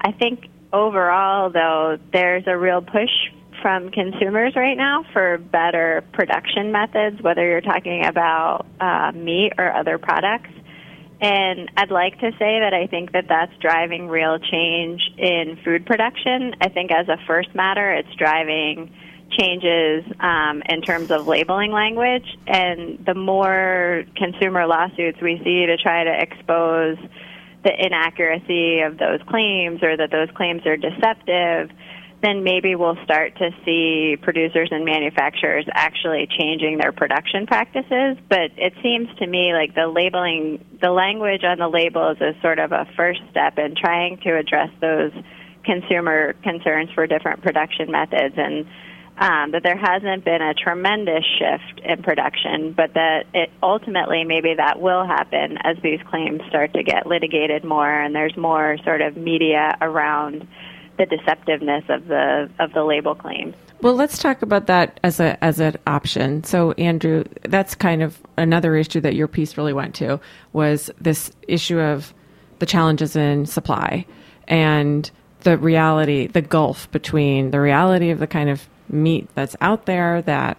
I 0.00 0.12
think 0.12 0.46
overall, 0.72 1.50
though, 1.50 1.98
there's 2.12 2.44
a 2.46 2.56
real 2.56 2.82
push 2.82 3.10
from 3.62 3.90
consumers 3.90 4.54
right 4.54 4.76
now 4.76 5.04
for 5.12 5.38
better 5.38 6.04
production 6.12 6.72
methods, 6.72 7.20
whether 7.22 7.46
you're 7.46 7.60
talking 7.60 8.04
about 8.04 8.66
uh, 8.80 9.12
meat 9.14 9.52
or 9.58 9.72
other 9.72 9.98
products. 9.98 10.50
And 11.20 11.70
I'd 11.76 11.90
like 11.90 12.18
to 12.20 12.30
say 12.32 12.60
that 12.60 12.74
I 12.74 12.86
think 12.86 13.12
that 13.12 13.24
that's 13.28 13.52
driving 13.60 14.08
real 14.08 14.38
change 14.38 15.00
in 15.16 15.58
food 15.64 15.86
production. 15.86 16.54
I 16.60 16.68
think 16.68 16.90
as 16.92 17.08
a 17.08 17.16
first 17.26 17.54
matter, 17.54 17.90
it's 17.92 18.14
driving 18.16 18.92
changes 19.30 20.04
um, 20.20 20.62
in 20.68 20.82
terms 20.82 21.10
of 21.10 21.26
labeling 21.26 21.72
language. 21.72 22.26
And 22.46 23.04
the 23.04 23.14
more 23.14 24.04
consumer 24.14 24.66
lawsuits 24.66 25.20
we 25.22 25.40
see 25.42 25.66
to 25.66 25.76
try 25.78 26.04
to 26.04 26.12
expose 26.20 26.98
the 27.64 27.72
inaccuracy 27.84 28.80
of 28.80 28.98
those 28.98 29.20
claims 29.28 29.82
or 29.82 29.96
that 29.96 30.10
those 30.10 30.28
claims 30.34 30.64
are 30.66 30.76
deceptive, 30.76 31.70
then 32.22 32.42
maybe 32.42 32.74
we'll 32.74 32.98
start 33.04 33.36
to 33.36 33.50
see 33.64 34.16
producers 34.20 34.68
and 34.72 34.84
manufacturers 34.84 35.66
actually 35.72 36.26
changing 36.38 36.78
their 36.78 36.92
production 36.92 37.46
practices. 37.46 38.16
But 38.28 38.52
it 38.56 38.72
seems 38.82 39.08
to 39.18 39.26
me 39.26 39.52
like 39.52 39.74
the 39.74 39.86
labeling, 39.86 40.64
the 40.80 40.90
language 40.90 41.44
on 41.44 41.58
the 41.58 41.68
labels 41.68 42.18
is 42.20 42.34
sort 42.40 42.58
of 42.58 42.72
a 42.72 42.86
first 42.96 43.20
step 43.30 43.58
in 43.58 43.74
trying 43.74 44.18
to 44.18 44.36
address 44.36 44.70
those 44.80 45.12
consumer 45.64 46.32
concerns 46.42 46.90
for 46.94 47.06
different 47.06 47.42
production 47.42 47.90
methods 47.90 48.34
and 48.38 48.66
um, 49.18 49.52
that 49.52 49.62
there 49.62 49.76
hasn't 49.76 50.24
been 50.24 50.42
a 50.42 50.52
tremendous 50.52 51.24
shift 51.38 51.80
in 51.84 52.02
production, 52.02 52.72
but 52.72 52.94
that 52.94 53.24
it 53.32 53.50
ultimately 53.62 54.24
maybe 54.24 54.54
that 54.54 54.80
will 54.80 55.06
happen 55.06 55.58
as 55.64 55.76
these 55.82 56.00
claims 56.10 56.42
start 56.48 56.74
to 56.74 56.82
get 56.82 57.06
litigated 57.06 57.64
more 57.64 57.90
and 57.90 58.14
there's 58.14 58.36
more 58.36 58.76
sort 58.84 59.00
of 59.00 59.16
media 59.16 59.76
around 59.80 60.46
the 60.98 61.04
deceptiveness 61.04 61.88
of 61.88 62.06
the 62.08 62.50
of 62.58 62.72
the 62.72 62.84
label 62.84 63.14
claims. 63.14 63.54
Well, 63.82 63.94
let's 63.94 64.18
talk 64.18 64.42
about 64.42 64.66
that 64.66 64.98
as 65.02 65.20
a 65.20 65.42
as 65.44 65.60
an 65.60 65.76
option. 65.86 66.44
So, 66.44 66.72
Andrew, 66.72 67.24
that's 67.42 67.74
kind 67.74 68.02
of 68.02 68.18
another 68.36 68.76
issue 68.76 69.00
that 69.00 69.14
your 69.14 69.28
piece 69.28 69.56
really 69.56 69.74
went 69.74 69.94
to 69.96 70.20
was 70.52 70.90
this 71.00 71.30
issue 71.46 71.78
of 71.78 72.14
the 72.58 72.66
challenges 72.66 73.16
in 73.16 73.46
supply 73.46 74.06
and 74.48 75.10
the 75.40 75.58
reality, 75.58 76.26
the 76.26 76.42
gulf 76.42 76.90
between 76.90 77.50
the 77.50 77.60
reality 77.60 78.10
of 78.10 78.18
the 78.18 78.26
kind 78.26 78.48
of 78.48 78.66
meat 78.88 79.28
that's 79.34 79.56
out 79.60 79.86
there 79.86 80.22
that 80.22 80.56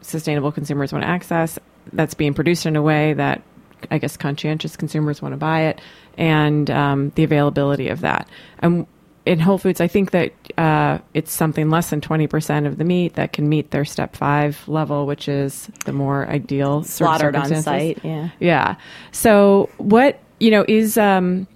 sustainable 0.00 0.52
consumers 0.52 0.92
want 0.92 1.04
to 1.04 1.08
access, 1.08 1.58
that's 1.92 2.14
being 2.14 2.34
produced 2.34 2.66
in 2.66 2.76
a 2.76 2.82
way 2.82 3.12
that 3.14 3.42
I 3.90 3.98
guess 3.98 4.16
conscientious 4.16 4.76
consumers 4.76 5.20
want 5.20 5.32
to 5.32 5.36
buy 5.36 5.62
it, 5.62 5.80
and 6.16 6.70
um, 6.70 7.10
the 7.16 7.24
availability 7.24 7.88
of 7.88 8.00
that. 8.00 8.28
And 8.60 8.86
in 9.26 9.40
Whole 9.40 9.58
Foods, 9.58 9.80
I 9.80 9.88
think 9.88 10.10
that 10.10 10.32
uh, 10.58 10.98
it's 11.14 11.32
something 11.32 11.70
less 11.70 11.90
than 11.90 12.00
20% 12.00 12.66
of 12.66 12.76
the 12.76 12.84
meat 12.84 13.14
that 13.14 13.32
can 13.32 13.48
meet 13.48 13.70
their 13.70 13.84
step 13.84 14.16
five 14.16 14.66
level, 14.68 15.06
which 15.06 15.28
is 15.28 15.70
the 15.86 15.92
more 15.92 16.26
ideal 16.28 16.82
slaughtered 16.82 17.34
on 17.34 17.54
site. 17.62 18.04
Yeah. 18.04 18.30
Yeah. 18.38 18.76
So, 19.12 19.70
what, 19.78 20.20
you 20.40 20.50
know, 20.50 20.64
is, 20.68 20.98
um, 20.98 21.46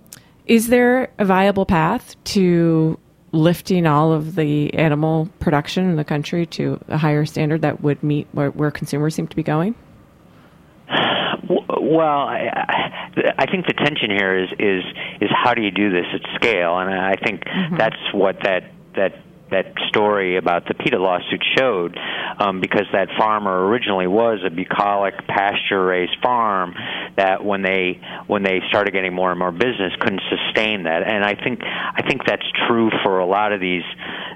is 0.46 0.68
there 0.68 1.11
a 1.18 1.26
viable 1.26 1.66
path 1.66 2.16
to 2.24 2.98
lifting 3.38 3.87
all 3.87 4.12
of 4.12 4.35
the 4.35 4.74
animal 4.74 5.29
production 5.38 5.88
in 5.88 5.96
the 5.96 6.05
country 6.05 6.44
to 6.44 6.81
a 6.88 6.98
higher 6.98 7.24
standard 7.24 7.62
that 7.62 7.81
would 7.81 8.03
meet 8.03 8.27
where, 8.33 8.51
where 8.51 8.70
consumers 8.70 9.14
seem 9.14 9.29
to 9.29 9.37
be 9.37 9.42
going? 9.42 9.74
Well, 11.48 12.29
I, 12.29 13.12
I 13.38 13.46
think 13.51 13.66
the 13.66 13.72
tension 13.72 14.11
here 14.11 14.37
is 14.37 14.51
is 14.59 14.85
is 15.22 15.31
how 15.33 15.55
do 15.55 15.62
you 15.62 15.70
do 15.70 15.90
this 15.90 16.05
at 16.12 16.20
scale, 16.35 16.79
and 16.79 16.92
I 16.92 17.14
think 17.16 17.44
mm-hmm. 17.44 17.77
that's 17.77 17.96
what 18.12 18.37
that 18.42 18.64
that 18.94 19.14
that 19.50 19.72
story 19.88 20.37
about 20.37 20.66
the 20.66 20.74
PETA 20.74 20.98
lawsuit 20.98 21.42
showed, 21.56 21.98
um, 22.38 22.61
because 22.61 22.87
that 22.92 23.08
farmer 23.18 23.66
originally 23.66 24.06
was 24.06 24.40
a 24.46 24.50
bucolic 24.50 25.14
pasture-raised 25.26 26.16
farm 26.22 26.74
that 27.16 27.44
when 27.44 27.62
they 27.62 28.00
when 28.26 28.42
they 28.42 28.61
started 28.68 28.92
getting 28.92 29.14
more 29.14 29.30
and 29.30 29.38
more 29.38 29.52
business 29.52 29.92
couldn't 30.00 30.22
sustain 30.28 30.84
that, 30.84 31.02
and 31.06 31.24
I 31.24 31.34
think 31.34 31.61
I 31.62 32.02
think 32.08 32.24
that's 32.26 32.46
true 32.68 32.90
for 33.02 33.18
a 33.18 33.26
lot 33.26 33.52
of 33.52 33.61
these 33.61 33.84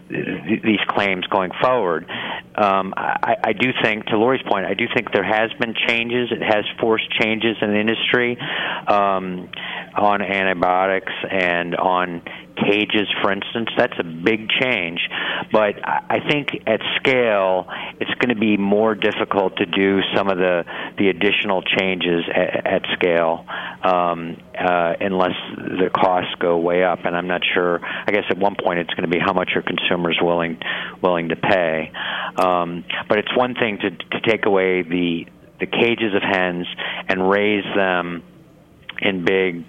these 0.08 0.80
claims 0.88 1.26
going 1.26 1.52
forward. 1.62 2.06
Um, 2.54 2.92
I, 2.96 3.36
I 3.44 3.52
do 3.52 3.70
think, 3.82 4.06
to 4.06 4.18
Laurie's 4.18 4.42
point, 4.46 4.66
I 4.66 4.74
do 4.74 4.84
think 4.94 5.10
there 5.12 5.24
has 5.24 5.50
been 5.58 5.74
changes. 5.88 6.30
It 6.30 6.42
has 6.42 6.64
forced 6.80 7.10
changes 7.18 7.56
in 7.62 7.70
the 7.70 7.80
industry 7.80 8.36
um, 8.88 9.48
on 9.96 10.20
antibiotics 10.20 11.12
and 11.30 11.74
on 11.76 12.22
cages, 12.56 13.08
for 13.22 13.32
instance. 13.32 13.70
That's 13.76 13.98
a 13.98 14.04
big 14.04 14.48
change. 14.48 15.00
But 15.50 15.76
I 15.86 16.20
think 16.28 16.62
at 16.66 16.80
scale, 16.96 17.68
it's 18.00 18.14
going 18.14 18.34
to 18.34 18.40
be 18.40 18.56
more 18.56 18.94
difficult 18.94 19.56
to 19.56 19.66
do 19.66 20.00
some 20.14 20.28
of 20.28 20.38
the, 20.38 20.64
the 20.98 21.08
additional 21.08 21.62
changes 21.62 22.24
at, 22.34 22.66
at 22.66 22.82
scale 22.94 23.44
um, 23.82 24.36
uh, 24.58 24.94
unless 25.00 25.36
the 25.56 25.90
costs 25.94 26.34
go 26.38 26.58
way 26.58 26.84
up. 26.84 27.04
And 27.04 27.16
I'm 27.16 27.28
not 27.28 27.42
sure. 27.54 27.80
I 27.82 28.10
guess 28.12 28.24
at 28.30 28.38
one 28.38 28.56
point 28.62 28.80
it's 28.80 28.94
going 28.94 29.08
to 29.08 29.14
be 29.14 29.18
how 29.18 29.32
much 29.32 29.50
are 29.56 29.62
consumers 29.62 30.18
willing 30.20 30.58
willing 31.02 31.28
to 31.30 31.36
pay. 31.36 31.92
Um, 32.36 32.84
but 33.08 33.18
it's 33.18 33.36
one 33.36 33.54
thing 33.54 33.78
to, 33.78 33.90
to 33.90 34.20
take 34.26 34.46
away 34.46 34.82
the 34.82 35.26
the 35.60 35.66
cages 35.66 36.12
of 36.14 36.22
hens 36.22 36.66
and 37.08 37.30
raise 37.30 37.64
them 37.76 38.24
in 39.00 39.24
big, 39.24 39.64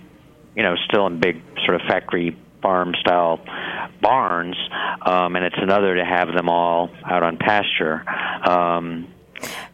you 0.56 0.63
know, 0.63 0.76
still 0.88 1.06
in 1.06 1.19
big 1.19 1.41
sort 1.65 1.76
of 1.76 1.82
factory 1.88 2.36
farm 2.63 2.95
style 2.99 3.39
barns, 4.02 4.58
um, 5.06 5.36
and 5.36 5.45
it's 5.45 5.60
another 5.60 5.95
to 5.95 6.04
have 6.04 6.34
them 6.34 6.49
all 6.49 6.89
out 7.06 7.21
on 7.21 7.38
pasture. 7.38 8.04
Um, 8.49 9.13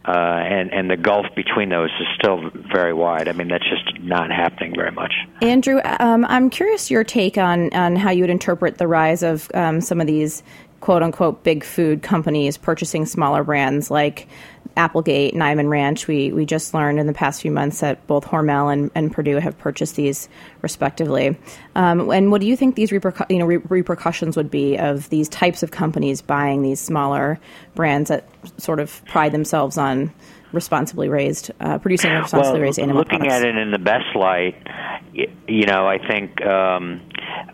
uh, 0.04 0.10
and 0.10 0.72
and 0.72 0.90
the 0.90 0.96
gulf 0.96 1.26
between 1.36 1.68
those 1.68 1.90
is 2.00 2.06
still 2.18 2.50
very 2.72 2.92
wide. 2.92 3.28
I 3.28 3.32
mean, 3.32 3.48
that's 3.48 3.68
just 3.68 4.00
not 4.00 4.30
happening 4.30 4.74
very 4.74 4.90
much. 4.90 5.12
Andrew, 5.42 5.80
um, 6.00 6.24
I'm 6.24 6.50
curious 6.50 6.90
your 6.90 7.04
take 7.04 7.38
on 7.38 7.72
on 7.72 7.96
how 7.96 8.10
you 8.10 8.22
would 8.22 8.30
interpret 8.30 8.78
the 8.78 8.88
rise 8.88 9.22
of 9.22 9.50
um, 9.54 9.80
some 9.80 10.00
of 10.00 10.06
these 10.06 10.42
quote 10.80 11.02
unquote 11.02 11.42
big 11.44 11.62
food 11.62 12.02
companies 12.02 12.56
purchasing 12.56 13.06
smaller 13.06 13.44
brands 13.44 13.90
like 13.90 14.28
Applegate, 14.76 15.34
Niman 15.34 15.68
Ranch. 15.68 16.06
We 16.06 16.32
we 16.32 16.46
just 16.46 16.74
learned 16.74 16.98
in 16.98 17.06
the 17.06 17.12
past 17.12 17.42
few 17.42 17.50
months 17.50 17.80
that 17.80 18.06
both 18.06 18.24
Hormel 18.24 18.72
and, 18.72 18.90
and 18.94 19.12
Perdue 19.12 19.36
have 19.36 19.58
purchased 19.58 19.96
these 19.96 20.28
respectively. 20.62 21.36
Um, 21.74 22.10
and 22.10 22.30
what 22.30 22.40
do 22.40 22.46
you 22.46 22.56
think 22.56 22.76
these 22.76 22.90
repercu- 22.90 23.30
you 23.30 23.38
know, 23.38 23.46
re- 23.46 23.58
repercussions 23.58 24.36
would 24.36 24.50
be 24.50 24.76
of 24.76 25.08
these 25.10 25.28
types 25.28 25.62
of 25.62 25.70
companies 25.70 26.22
buying 26.22 26.62
these 26.62 26.80
smaller 26.80 27.38
brands 27.74 28.08
that 28.08 28.28
sort 28.58 28.80
of 28.80 29.04
pride 29.06 29.32
themselves 29.32 29.76
on 29.76 30.12
responsibly 30.52 31.08
raised, 31.08 31.50
uh, 31.60 31.78
producing 31.78 32.10
responsibly 32.10 32.60
well, 32.60 32.60
raised 32.60 32.78
animal 32.78 32.98
looking 32.98 33.20
products? 33.20 33.34
Looking 33.34 33.50
at 33.50 33.56
it 33.56 33.62
in 33.62 33.70
the 33.70 33.78
best 33.78 34.16
light, 34.16 34.56
you 35.48 35.66
know, 35.66 35.86
I 35.86 35.98
think 35.98 36.40
um, 36.44 37.00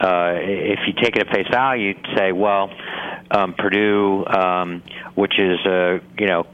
uh, 0.01 0.35
if 0.37 0.81
you 0.87 0.93
take 1.01 1.17
it 1.17 1.27
at 1.27 1.35
face 1.35 1.47
value, 1.51 1.89
you'd 1.89 2.07
say, 2.17 2.33
well, 2.33 2.71
um, 3.31 3.55
Perdue, 3.55 4.25
um, 4.27 4.83
which 5.15 5.39
is 5.39 5.59
a 5.67 6.01
you 6.19 6.27
know 6.27 6.45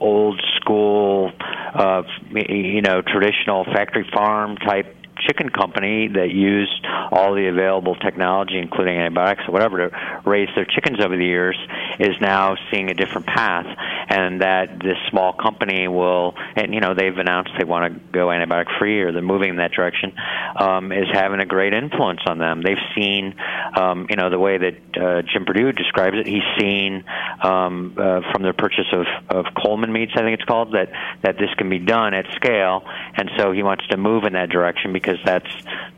old 0.00 0.40
school, 0.56 1.32
uh, 1.74 2.02
you 2.32 2.82
know 2.82 3.02
traditional 3.02 3.64
factory 3.64 4.06
farm 4.12 4.56
type 4.56 4.94
chicken 5.26 5.50
company 5.50 6.08
that 6.08 6.30
used 6.30 6.86
all 7.10 7.34
the 7.34 7.48
available 7.48 7.94
technology, 7.96 8.58
including 8.58 8.96
antibiotics 8.96 9.42
or 9.48 9.52
whatever, 9.52 9.88
to 9.88 9.96
raise 10.24 10.48
their 10.54 10.64
chickens 10.64 10.98
over 11.04 11.16
the 11.16 11.24
years, 11.24 11.56
is 11.98 12.14
now 12.20 12.56
seeing 12.70 12.90
a 12.90 12.94
different 12.94 13.26
path, 13.26 13.66
and 14.08 14.40
that 14.42 14.78
this 14.78 14.96
small 15.10 15.32
company 15.32 15.88
will, 15.88 16.34
and 16.56 16.74
you 16.74 16.80
know 16.80 16.94
they've 16.94 17.16
announced 17.16 17.50
they 17.58 17.64
want 17.64 17.92
to 17.92 18.00
go 18.12 18.28
antibiotic 18.28 18.66
free 18.78 19.00
or 19.00 19.12
they're 19.12 19.22
moving 19.22 19.50
in 19.50 19.56
that 19.56 19.72
direction, 19.72 20.12
um, 20.56 20.92
is 20.92 21.06
having 21.12 21.40
a 21.40 21.46
great 21.46 21.72
influence 21.72 22.20
on 22.26 22.38
them. 22.38 22.62
They've 22.62 22.76
seen, 22.96 23.34
um, 23.76 24.06
you 24.10 24.16
know, 24.16 24.30
the 24.30 24.38
way 24.38 24.58
that 24.58 24.76
uh, 24.96 25.22
Jim 25.22 25.44
Perdue 25.44 25.72
describes 25.72 26.16
it. 26.16 26.26
He's 26.26 26.42
seen 26.58 27.04
um, 27.42 27.94
uh, 27.96 28.20
from 28.32 28.42
the 28.42 28.52
purchase 28.52 28.86
of, 28.92 29.06
of 29.30 29.46
Coleman 29.54 29.92
meats, 29.92 30.12
I 30.14 30.20
think 30.20 30.34
it's 30.38 30.44
called, 30.44 30.72
that 30.74 30.90
that 31.22 31.36
this 31.38 31.50
can 31.56 31.68
be 31.68 31.78
done 31.78 32.14
at 32.14 32.26
scale, 32.36 32.82
and 33.14 33.30
so 33.38 33.52
he 33.52 33.62
wants 33.62 33.86
to 33.88 33.96
move 33.96 34.24
in 34.24 34.34
that 34.34 34.50
direction 34.50 34.92
because 34.92 35.07
because 35.08 35.24
that's 35.24 35.50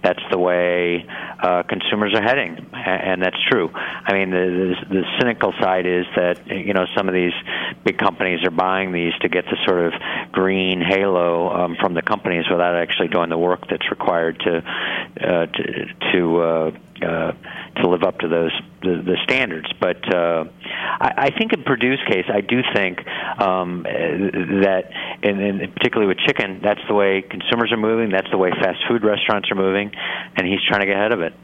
that's 0.03 0.23
the 0.31 0.39
way 0.39 1.05
uh, 1.43 1.63
consumers 1.65 2.15
are 2.15 2.23
heading, 2.23 2.57
and 2.73 3.23
that's 3.23 3.37
true. 3.51 3.71
I 3.75 4.13
mean, 4.13 4.31
the, 4.31 4.75
the 4.89 4.95
the 4.95 5.03
cynical 5.19 5.53
side 5.61 5.87
is 5.87 6.07
that 6.17 6.47
you 6.47 6.73
know 6.73 6.87
some 6.97 7.09
of 7.09 7.15
these 7.15 7.33
big 7.85 7.99
companies 7.99 8.41
are 8.45 8.51
buying 8.51 8.93
these 8.93 9.13
to 9.21 9.29
get 9.29 9.45
the 9.45 9.57
sort 9.67 9.93
of 9.93 10.33
green 10.33 10.81
halo 10.81 11.51
um, 11.51 11.77
from 11.81 11.95
the 11.95 12.03
companies 12.03 12.45
without 12.51 12.77
actually 12.77 13.09
doing 13.09 13.31
the 13.31 13.39
work 13.39 13.67
that's 13.69 13.91
required 13.91 14.39
to 14.41 14.59
uh, 14.59 15.47
to, 15.47 15.87
to 16.13 16.41
uh, 16.41 16.71
uh, 17.05 17.33
to 17.77 17.89
live 17.89 18.03
up 18.03 18.19
to 18.19 18.29
those 18.29 18.53
the, 18.83 19.03
the 19.05 19.17
standards. 19.25 19.69
But 19.81 20.03
uh, 20.13 20.45
I, 21.01 21.13
I 21.17 21.31
think 21.31 21.53
in 21.53 21.63
Perdue's 21.63 22.01
case, 22.09 22.27
I 22.33 22.41
do 22.41 22.61
think 22.75 23.07
um, 23.41 23.83
that, 23.85 24.91
and, 25.23 25.41
and 25.41 25.75
particularly 25.75 26.09
with 26.09 26.19
chicken, 26.27 26.61
that's 26.63 26.81
the 26.89 26.95
way 26.95 27.23
consumers 27.23 27.73
are 27.73 27.77
moving. 27.77 28.11
That's 28.11 28.31
the 28.31 28.39
way 28.39 28.51
fast 28.51 28.79
food 28.89 29.05
restaurants 29.05 29.51
are 29.51 29.57
moving, 29.57 29.93
and 30.37 30.47
he's 30.47 30.61
trying 30.67 30.81
to 30.81 30.87
get 30.87 30.97
ahead 30.97 31.13
of 31.13 31.21
it. 31.21 31.35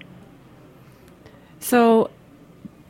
So, 1.59 2.11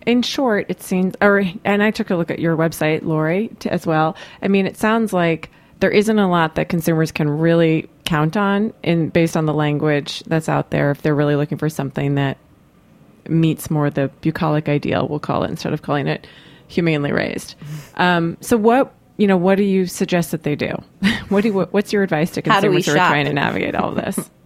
in 0.05 0.23
short, 0.23 0.67
it 0.69 0.83
seems, 0.83 1.15
or 1.21 1.45
and 1.65 1.83
I 1.83 1.91
took 1.91 2.11
a 2.11 2.17
look 2.17 2.31
at 2.31 2.39
your 2.39 2.57
website, 2.57 3.03
Laurie, 3.03 3.49
t- 3.59 3.71
as 3.71 3.87
well. 3.87 4.17
I 4.43 4.49
mean, 4.49 4.67
it 4.67 4.77
sounds 4.77 5.13
like 5.13 5.51
there 5.81 5.91
isn't 5.91 6.19
a 6.19 6.29
lot 6.29 6.55
that 6.55 6.69
consumers 6.69 7.13
can 7.13 7.29
really 7.29 7.89
count 8.05 8.37
on 8.37 8.73
in 8.83 9.09
based 9.11 9.37
on 9.37 9.47
the 9.47 9.53
language 9.53 10.23
that's 10.27 10.49
out 10.49 10.71
there 10.71 10.91
if 10.91 11.03
they're 11.03 11.15
really 11.15 11.37
looking 11.37 11.59
for 11.59 11.69
something 11.69 12.15
that 12.15 12.39
meets 13.31 13.71
more 13.71 13.91
the 13.91 14.09
bucolic 14.21 14.69
ideal, 14.69 15.09
we'll 15.09 15.19
call 15.19 15.45
it, 15.45 15.51
instead 15.51 15.73
of 15.73 15.83
calling 15.83 16.07
it 16.07 16.27
humanely 16.69 17.13
raised. 17.13 17.55
Um, 17.95 18.37
so, 18.41 18.57
what 18.57 18.95
you 19.17 19.27
know, 19.27 19.37
what 19.37 19.57
do 19.57 19.63
you 19.63 19.87
suggest 19.87 20.31
that 20.31 20.43
they 20.43 20.57
do? 20.57 20.73
what 21.29 21.43
do 21.43 21.49
you, 21.49 21.61
what's 21.63 21.93
your 21.93 22.03
advice 22.03 22.31
to 22.33 22.43
consumers 22.43 22.87
who 22.87 22.93
are 22.93 22.97
trying 22.97 23.27
to 23.27 23.33
navigate 23.33 23.75
all 23.75 23.91
of 23.91 23.97
this? 23.97 24.31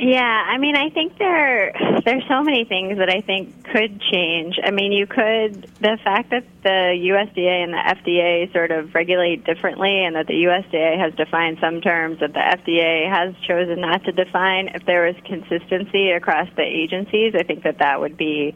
Yeah, 0.00 0.22
I 0.22 0.58
mean, 0.58 0.76
I 0.76 0.90
think 0.90 1.18
there 1.18 1.72
there's 2.04 2.22
so 2.28 2.44
many 2.44 2.64
things 2.64 2.98
that 2.98 3.10
I 3.10 3.20
think 3.20 3.64
could 3.64 4.00
change. 4.00 4.54
I 4.62 4.70
mean, 4.70 4.92
you 4.92 5.08
could 5.08 5.68
the 5.80 5.98
fact 6.04 6.30
that 6.30 6.44
the 6.62 6.94
USDA 6.94 7.64
and 7.64 7.72
the 7.72 7.82
FDA 7.84 8.52
sort 8.52 8.70
of 8.70 8.94
regulate 8.94 9.42
differently, 9.44 10.04
and 10.04 10.14
that 10.14 10.28
the 10.28 10.34
USDA 10.34 11.00
has 11.00 11.14
defined 11.14 11.58
some 11.60 11.80
terms 11.80 12.20
that 12.20 12.32
the 12.32 12.38
FDA 12.38 13.10
has 13.10 13.34
chosen 13.44 13.80
not 13.80 14.04
to 14.04 14.12
define. 14.12 14.68
If 14.68 14.86
there 14.86 15.06
was 15.06 15.16
consistency 15.24 16.10
across 16.10 16.48
the 16.54 16.62
agencies, 16.62 17.34
I 17.34 17.42
think 17.42 17.64
that 17.64 17.78
that 17.78 17.98
would 17.98 18.16
be 18.16 18.54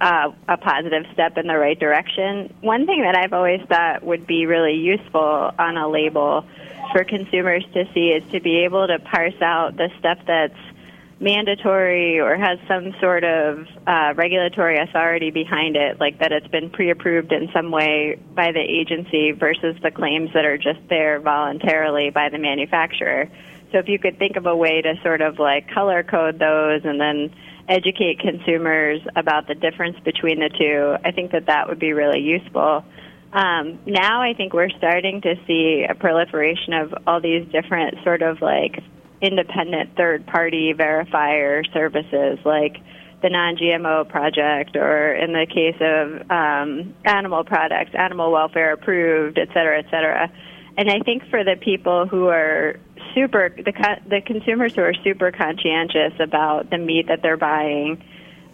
uh, 0.00 0.32
a 0.48 0.56
positive 0.56 1.04
step 1.12 1.38
in 1.38 1.46
the 1.46 1.56
right 1.56 1.78
direction. 1.78 2.52
One 2.62 2.84
thing 2.86 3.02
that 3.02 3.16
I've 3.16 3.32
always 3.32 3.60
thought 3.68 4.02
would 4.02 4.26
be 4.26 4.46
really 4.46 4.74
useful 4.74 5.52
on 5.56 5.76
a 5.76 5.88
label 5.88 6.44
for 6.92 7.04
consumers 7.04 7.64
to 7.74 7.84
see 7.94 8.08
is 8.08 8.22
to 8.32 8.40
be 8.40 8.64
able 8.64 8.86
to 8.86 8.98
parse 8.98 9.40
out 9.40 9.76
the 9.76 9.90
stuff 9.98 10.18
that's 10.26 10.58
mandatory 11.20 12.20
or 12.20 12.36
has 12.36 12.58
some 12.68 12.94
sort 13.00 13.24
of 13.24 13.66
uh, 13.86 14.12
regulatory 14.16 14.78
authority 14.78 15.30
behind 15.30 15.76
it, 15.76 16.00
like 16.00 16.18
that 16.18 16.32
it's 16.32 16.48
been 16.48 16.70
pre-approved 16.70 17.32
in 17.32 17.48
some 17.52 17.70
way 17.70 18.18
by 18.34 18.52
the 18.52 18.60
agency 18.60 19.32
versus 19.32 19.76
the 19.82 19.90
claims 19.90 20.30
that 20.34 20.44
are 20.44 20.58
just 20.58 20.80
there 20.88 21.20
voluntarily 21.20 22.10
by 22.10 22.28
the 22.28 22.38
manufacturer. 22.38 23.28
So 23.72 23.78
if 23.78 23.88
you 23.88 23.98
could 23.98 24.18
think 24.18 24.36
of 24.36 24.46
a 24.46 24.56
way 24.56 24.82
to 24.82 24.94
sort 25.02 25.20
of 25.20 25.38
like 25.38 25.70
color 25.70 26.02
code 26.02 26.38
those 26.38 26.82
and 26.84 27.00
then 27.00 27.34
educate 27.68 28.20
consumers 28.20 29.00
about 29.16 29.46
the 29.48 29.54
difference 29.54 29.98
between 30.00 30.40
the 30.40 30.50
two, 30.50 30.96
I 31.04 31.10
think 31.10 31.32
that 31.32 31.46
that 31.46 31.68
would 31.68 31.78
be 31.78 31.92
really 31.92 32.20
useful. 32.20 32.84
Um, 33.34 33.80
now 33.84 34.22
I 34.22 34.32
think 34.34 34.52
we're 34.52 34.70
starting 34.70 35.20
to 35.22 35.34
see 35.44 35.84
a 35.88 35.94
proliferation 35.94 36.72
of 36.72 36.94
all 37.04 37.20
these 37.20 37.44
different 37.50 37.96
sort 38.04 38.22
of 38.22 38.40
like 38.40 38.78
independent 39.20 39.96
third 39.96 40.24
party 40.26 40.72
verifier 40.72 41.64
services 41.72 42.38
like 42.44 42.76
the 43.22 43.30
non 43.30 43.56
GMO 43.56 44.08
project 44.08 44.76
or 44.76 45.14
in 45.14 45.32
the 45.32 45.46
case 45.46 45.74
of 45.80 46.30
um, 46.30 46.94
animal 47.04 47.42
products, 47.42 47.90
animal 47.94 48.30
welfare 48.30 48.72
approved, 48.72 49.36
et 49.38 49.48
cetera, 49.48 49.80
et 49.80 49.86
cetera. 49.90 50.30
And 50.76 50.88
I 50.88 51.00
think 51.00 51.28
for 51.28 51.42
the 51.42 51.56
people 51.56 52.06
who 52.06 52.28
are 52.28 52.76
super, 53.14 53.48
the, 53.48 53.72
the 54.08 54.20
consumers 54.24 54.74
who 54.76 54.82
are 54.82 54.94
super 55.02 55.32
conscientious 55.32 56.12
about 56.20 56.70
the 56.70 56.78
meat 56.78 57.08
that 57.08 57.22
they're 57.22 57.36
buying, 57.36 58.04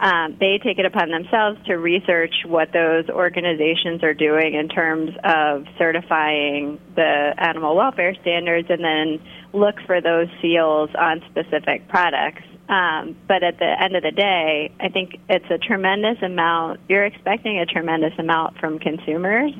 um, 0.00 0.36
they 0.40 0.58
take 0.64 0.78
it 0.78 0.86
upon 0.86 1.10
themselves 1.10 1.58
to 1.66 1.74
research 1.74 2.34
what 2.46 2.72
those 2.72 3.08
organizations 3.10 4.02
are 4.02 4.14
doing 4.14 4.54
in 4.54 4.68
terms 4.68 5.10
of 5.22 5.66
certifying 5.76 6.80
the 6.96 7.34
animal 7.36 7.76
welfare 7.76 8.14
standards 8.22 8.68
and 8.70 8.82
then 8.82 9.20
look 9.52 9.76
for 9.86 10.00
those 10.00 10.28
seals 10.40 10.88
on 10.98 11.22
specific 11.30 11.86
products. 11.88 12.42
Um, 12.70 13.14
but 13.28 13.42
at 13.42 13.58
the 13.58 13.82
end 13.82 13.94
of 13.94 14.02
the 14.02 14.12
day, 14.12 14.72
I 14.80 14.88
think 14.88 15.20
it's 15.28 15.50
a 15.50 15.58
tremendous 15.58 16.22
amount. 16.22 16.80
You're 16.88 17.04
expecting 17.04 17.58
a 17.58 17.66
tremendous 17.66 18.14
amount 18.18 18.58
from 18.58 18.78
consumers. 18.78 19.52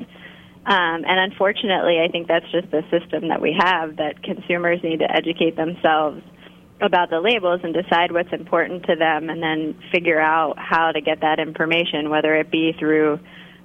Um, 0.65 1.05
and 1.05 1.31
unfortunately, 1.31 1.99
I 1.99 2.09
think 2.11 2.27
that's 2.27 2.49
just 2.51 2.71
the 2.71 2.83
system 2.89 3.27
that 3.29 3.41
we 3.41 3.55
have 3.59 3.97
that 3.97 4.23
consumers 4.23 4.81
need 4.81 4.99
to 4.99 5.11
educate 5.11 5.55
themselves 5.55 6.23
about 6.81 7.09
the 7.09 7.19
labels 7.19 7.61
and 7.63 7.73
decide 7.73 8.11
what's 8.11 8.33
important 8.33 8.83
to 8.85 8.95
them 8.95 9.29
and 9.29 9.41
then 9.41 9.79
figure 9.91 10.19
out 10.19 10.57
how 10.57 10.91
to 10.91 11.01
get 11.01 11.21
that 11.21 11.39
information, 11.39 12.09
whether 12.09 12.35
it 12.35 12.49
be 12.49 12.73
through 12.77 13.19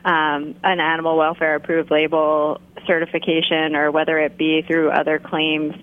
um, 0.05 0.55
an 0.62 0.81
animal 0.81 1.16
welfare 1.16 1.57
approved 1.57 1.90
label 1.90 2.61
certification 2.87 3.74
or 3.74 3.90
whether 3.90 4.18
it 4.18 4.37
be 4.37 4.62
through 4.66 4.90
other 4.90 5.18
claims 5.18 5.74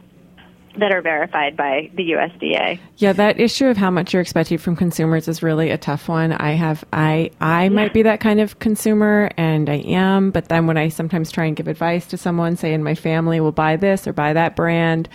that 0.79 0.91
are 0.91 1.01
verified 1.01 1.55
by 1.55 1.91
the 1.93 2.11
USDA. 2.11 2.79
Yeah, 2.97 3.13
that 3.13 3.39
issue 3.39 3.67
of 3.67 3.77
how 3.77 3.91
much 3.91 4.11
you're 4.11 4.21
expecting 4.21 4.57
from 4.57 4.75
consumers 4.75 5.27
is 5.27 5.43
really 5.43 5.69
a 5.69 5.77
tough 5.77 6.07
one. 6.07 6.31
I 6.31 6.53
have 6.53 6.83
I 6.91 7.29
I 7.39 7.69
might 7.69 7.93
be 7.93 8.03
that 8.03 8.19
kind 8.19 8.39
of 8.39 8.57
consumer 8.57 9.29
and 9.37 9.69
I 9.69 9.77
am, 9.85 10.31
but 10.31 10.49
then 10.49 10.65
when 10.65 10.77
I 10.77 10.89
sometimes 10.89 11.31
try 11.31 11.45
and 11.45 11.55
give 11.55 11.67
advice 11.67 12.07
to 12.07 12.17
someone, 12.17 12.55
say 12.55 12.73
in 12.73 12.83
my 12.83 12.95
family 12.95 13.39
will 13.39 13.51
buy 13.51 13.75
this 13.75 14.07
or 14.07 14.13
buy 14.13 14.33
that 14.33 14.55
brand, 14.55 15.09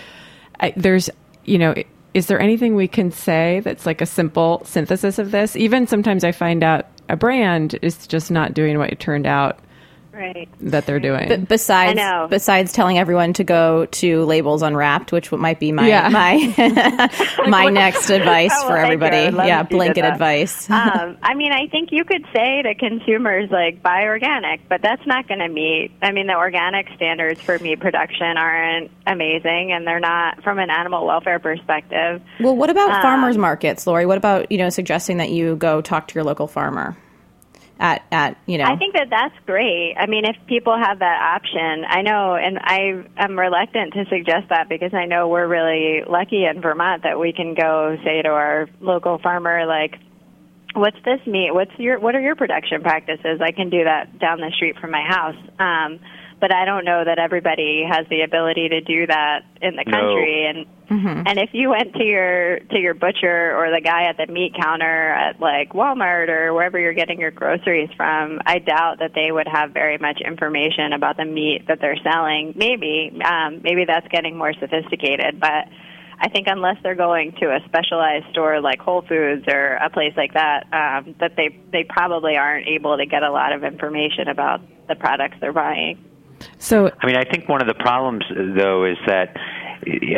I, 0.61 0.73
there's 0.77 1.11
you 1.45 1.59
know, 1.59 1.75
is 2.19 2.27
there 2.27 2.41
anything 2.41 2.75
we 2.75 2.89
can 2.89 3.13
say 3.13 3.61
that's 3.61 3.87
like 3.87 4.01
a 4.01 4.07
simple 4.07 4.61
synthesis 4.65 5.21
of 5.21 5.31
this? 5.31 5.55
Even 5.55 5.87
sometimes 5.87 6.25
I 6.25 6.33
find 6.33 6.65
out 6.65 6.87
a 7.09 7.17
brand 7.17 7.79
is 7.81 8.09
just 8.09 8.29
not 8.29 8.55
doing 8.55 8.77
what 8.77 8.91
it 8.91 8.99
turned 8.99 9.25
out 9.25 9.61
Right. 10.19 10.49
that 10.63 10.85
they're 10.85 10.99
doing. 10.99 11.29
B- 11.29 11.37
besides, 11.37 11.93
I 11.93 11.95
know. 11.95 12.27
besides 12.29 12.73
telling 12.73 12.99
everyone 12.99 13.35
to 13.35 13.45
go 13.45 13.87
to 13.87 14.25
Labels 14.25 14.63
Unwrapped, 14.63 15.13
which 15.13 15.31
might 15.31 15.61
be 15.61 15.71
my 15.71 15.87
Yeah. 15.87 16.09
my 16.09 17.09
my 17.49 17.69
next 17.71 18.11
advice 18.11 18.51
Oh, 18.53 18.63
for 18.67 18.75
well, 18.75 18.83
thank 18.83 19.01
everybody. 19.03 19.37
Yeah, 19.49 19.61
if 19.61 19.65
you 19.67 19.69
did 19.69 19.77
blanket 19.77 20.05
advice. 20.05 20.69
um, 20.71 21.17
I 21.23 21.35
mean, 21.35 21.53
I 21.53 21.69
think 21.69 21.91
you 21.93 22.05
could 22.05 22.25
say 22.35 22.63
to 22.63 22.75
consumers 22.75 23.49
like 23.51 23.81
buy 23.83 24.05
organic, 24.05 24.69
but 24.69 24.83
that's 24.83 25.07
not 25.07 25.29
going 25.29 25.41
to 25.41 25.49
meet. 25.49 25.93
I 26.03 26.11
mean, 26.11 26.27
the 26.27 26.35
organic 26.35 26.89
standards 26.97 27.41
for 27.41 27.57
meat 27.61 27.79
production 27.79 28.37
aren't 28.37 28.91
amazing, 29.07 29.71
and 29.73 29.87
they're 29.87 30.01
not 30.01 30.43
from 30.43 30.59
an 30.59 30.71
animal 30.71 31.07
welfare 31.07 31.39
perspective. 31.39 32.21
well, 32.41 32.57
what 32.57 32.71
about 32.71 32.91
um, 32.91 33.03
farmers 33.03 33.39
markets, 33.39 33.87
Laurie? 33.87 34.07
What 34.07 34.19
about 34.19 34.51
you 34.51 34.59
know 34.59 34.69
suggesting 34.71 35.19
that 35.19 35.31
you 35.31 35.55
go 35.55 35.81
talk 35.81 36.09
to 36.09 36.15
your 36.17 36.25
local 36.25 36.49
farmer 36.49 36.97
at 37.79 38.03
at 38.11 38.37
you 38.47 38.59
know? 38.59 38.65
I 38.65 38.77
think 38.77 38.95
that 38.95 39.09
that's 39.11 39.35
great. 39.47 39.95
I 39.97 40.07
mean, 40.07 40.25
if 40.25 40.37
people 40.47 40.77
have 40.77 40.99
that 40.99 41.37
option, 41.37 41.85
I 41.89 42.03
know, 42.03 42.35
and 42.35 42.59
I 42.61 43.05
am 43.17 43.39
reluctant 43.39 43.95
to 43.95 44.05
suggest 44.11 44.49
that 44.51 44.69
because 44.69 44.93
I 44.95 45.07
know 45.07 45.29
we're 45.29 45.47
really 45.47 46.03
lucky 46.09 46.45
in 46.45 46.61
Vermont 46.61 47.03
that 47.05 47.19
we 47.19 47.33
can 47.33 47.55
go 47.55 47.97
say 48.05 48.23
to 48.23 48.29
our 48.29 48.69
local 48.81 49.19
farmer, 49.19 49.67
like, 49.67 49.99
"What's 50.75 50.99
this 51.05 51.21
meat? 51.27 51.53
What's 51.53 51.73
your 51.79 51.99
what 51.99 52.15
are 52.15 52.21
your 52.21 52.37
production 52.37 52.83
practices?" 52.83 53.41
I 53.41 53.53
can 53.53 53.71
do 53.71 53.85
that 53.85 54.19
down 54.19 54.41
the 54.41 54.51
street 54.57 54.79
from 54.81 54.91
my 54.91 55.03
house. 55.03 55.37
Um, 55.59 56.01
but 56.41 56.55
I 56.55 56.65
don't 56.65 56.85
know 56.85 57.05
that 57.05 57.19
everybody 57.19 57.85
has 57.89 58.07
the 58.09 58.23
ability 58.23 58.69
to 58.69 58.81
do 58.81 59.07
that 59.07 59.45
in 59.61 59.77
the 59.77 59.85
No. 59.87 59.93
country. 59.93 60.47
And 60.47 60.67
and 60.91 61.39
if 61.39 61.51
you 61.53 61.69
went 61.71 61.95
to 61.95 62.05
your 62.05 62.61
to 62.61 62.79
your 62.79 62.95
butcher 62.95 63.55
or 63.57 63.71
the 63.71 63.81
guy 63.83 64.05
at 64.05 64.17
the 64.17 64.27
meat 64.33 64.55
counter 64.55 65.11
at 65.11 65.41
like 65.41 65.73
Walmart 65.73 66.29
or 66.29 66.55
wherever 66.55 66.79
you're 66.79 66.95
getting 66.95 67.21
your 67.21 67.31
groceries 67.31 67.91
from, 67.97 68.41
I 68.47 68.59
doubt 68.59 69.01
that 69.01 69.13
they 69.15 69.31
would 69.31 69.49
have 69.49 69.73
very 69.73 69.99
much 69.99 70.21
information 70.25 70.93
about 70.93 71.17
the 71.17 71.25
meat 71.25 71.67
that 71.69 71.81
they're 71.81 71.99
selling. 72.03 72.55
Maybe 72.57 73.13
um, 73.25 73.61
maybe 73.63 73.85
that's 73.85 74.09
getting 74.09 74.37
more 74.37 74.53
sophisticated, 74.55 75.41
but. 75.41 75.69
I 76.21 76.29
think 76.29 76.49
unless 76.51 76.79
they're 76.83 76.97
going 76.97 77.31
to 77.41 77.47
a 77.55 77.61
specialized 77.67 78.27
store 78.33 78.61
like 78.61 78.81
Whole 78.81 79.03
Foods 79.03 79.45
or 79.47 79.75
a 79.75 79.89
place 79.89 80.15
like 80.17 80.35
that, 80.35 80.65
um, 80.73 81.15
that 81.21 81.37
they 81.37 81.57
they 81.71 81.85
probably 81.85 82.37
aren't 82.37 82.67
able 82.67 82.97
to 82.97 83.07
get 83.07 83.23
a 83.23 83.31
lot 83.31 83.53
of 83.53 83.63
information 83.63 84.27
about 84.27 84.61
the 84.89 84.97
products 84.97 85.37
they're 85.41 85.53
buying. 85.53 85.97
So 86.59 86.91
I 87.01 87.07
mean, 87.07 87.17
I 87.17 87.25
think 87.25 87.49
one 87.49 87.61
of 87.61 87.69
the 87.69 87.75
problems, 87.75 88.25
though, 88.31 88.85
is 88.85 88.97
that 89.07 89.37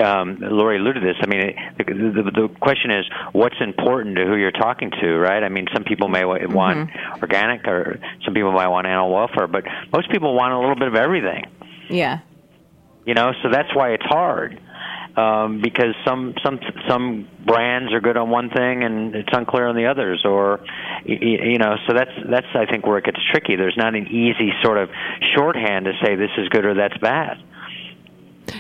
um, 0.03 0.39
Laurie 0.41 0.79
alluded 0.79 1.03
to 1.03 1.07
this. 1.07 1.17
I 1.21 1.27
mean, 1.27 1.55
the, 1.79 1.85
the, 2.23 2.31
the 2.31 2.49
question 2.61 2.91
is 2.91 3.05
what's 3.33 3.57
important 3.61 4.17
to 4.17 4.25
who 4.25 4.37
you're 4.37 4.51
talking 4.53 4.91
to, 5.01 5.19
right? 5.19 5.43
I 5.45 5.49
mean, 5.49 5.66
some 5.73 5.85
people 5.85 6.09
may 6.09 6.25
wa- 6.25 6.39
want 6.49 6.91
organic, 7.23 7.66
or 7.68 7.99
some 8.25 8.35
people 8.35 8.53
might 8.53 8.68
want 8.68 8.87
animal 8.87 9.12
welfare, 9.12 9.47
but 9.47 9.64
most 9.93 10.11
people 10.11 10.35
want 10.35 10.53
a 10.53 10.59
little 10.59 10.77
bit 10.77 10.89
of 10.89 10.95
everything. 10.95 11.45
yeah. 11.89 12.21
You 13.07 13.14
know, 13.14 13.33
so 13.43 13.49
that's 13.51 13.75
why 13.75 13.91
it's 13.93 14.05
hard. 14.05 14.61
Um, 15.21 15.61
because 15.61 15.95
some 16.07 16.35
some 16.43 16.59
some 16.89 17.29
brands 17.45 17.93
are 17.93 18.01
good 18.01 18.16
on 18.16 18.31
one 18.31 18.49
thing 18.49 18.85
and 18.85 19.14
it's 19.14 19.29
unclear 19.33 19.66
on 19.66 19.77
the 19.77 19.87
others, 19.87 20.23
or 20.25 20.61
y- 21.07 21.18
y- 21.21 21.45
you 21.53 21.59
know, 21.59 21.77
so 21.87 21.95
that's 21.95 22.14
that's 22.31 22.47
I 22.55 22.64
think 22.66 22.87
where 22.87 22.99
it 22.99 23.05
gets 23.05 23.18
tricky. 23.31 23.57
There's 23.57 23.77
not 23.77 23.95
an 23.95 24.07
easy 24.07 24.53
sort 24.62 24.79
of 24.79 24.89
shorthand 25.35 25.87
to 25.87 25.93
say 26.03 26.16
this 26.16 26.31
is 26.39 26.49
good 26.49 26.64
or 26.64 26.75
that's 26.75 26.97
bad. 26.99 27.43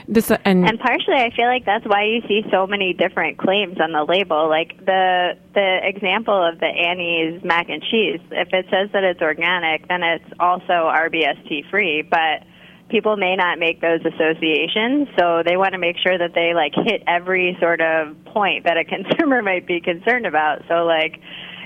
This 0.06 0.30
and, 0.30 0.68
and 0.68 0.78
partially, 0.78 1.14
I 1.14 1.30
feel 1.34 1.46
like 1.46 1.64
that's 1.64 1.84
why 1.86 2.04
you 2.04 2.20
see 2.28 2.42
so 2.50 2.66
many 2.66 2.92
different 2.92 3.38
claims 3.38 3.78
on 3.80 3.92
the 3.92 4.04
label. 4.04 4.48
Like 4.48 4.84
the 4.84 5.36
the 5.54 5.78
example 5.82 6.46
of 6.46 6.58
the 6.60 6.66
Annie's 6.66 7.42
mac 7.42 7.68
and 7.68 7.82
cheese. 7.82 8.20
If 8.30 8.48
it 8.52 8.66
says 8.70 8.90
that 8.92 9.04
it's 9.04 9.22
organic, 9.22 9.88
then 9.88 10.02
it's 10.02 10.30
also 10.38 10.90
RBST 10.92 11.70
free. 11.70 12.02
But 12.02 12.44
people 12.90 13.16
may 13.16 13.36
not 13.36 13.58
make 13.58 13.80
those 13.80 14.00
associations, 14.00 15.08
so 15.18 15.42
they 15.44 15.56
want 15.56 15.72
to 15.72 15.78
make 15.78 15.96
sure 15.98 16.16
that 16.16 16.34
they 16.34 16.52
like 16.54 16.72
hit 16.74 17.02
every 17.06 17.56
sort 17.60 17.80
of 17.80 18.16
point 18.26 18.64
that 18.64 18.76
a 18.76 18.84
consumer 18.96 19.42
might 19.42 19.66
be 19.66 19.80
concerned 19.80 20.26
about. 20.26 20.62
So 20.68 20.84
like 20.84 21.20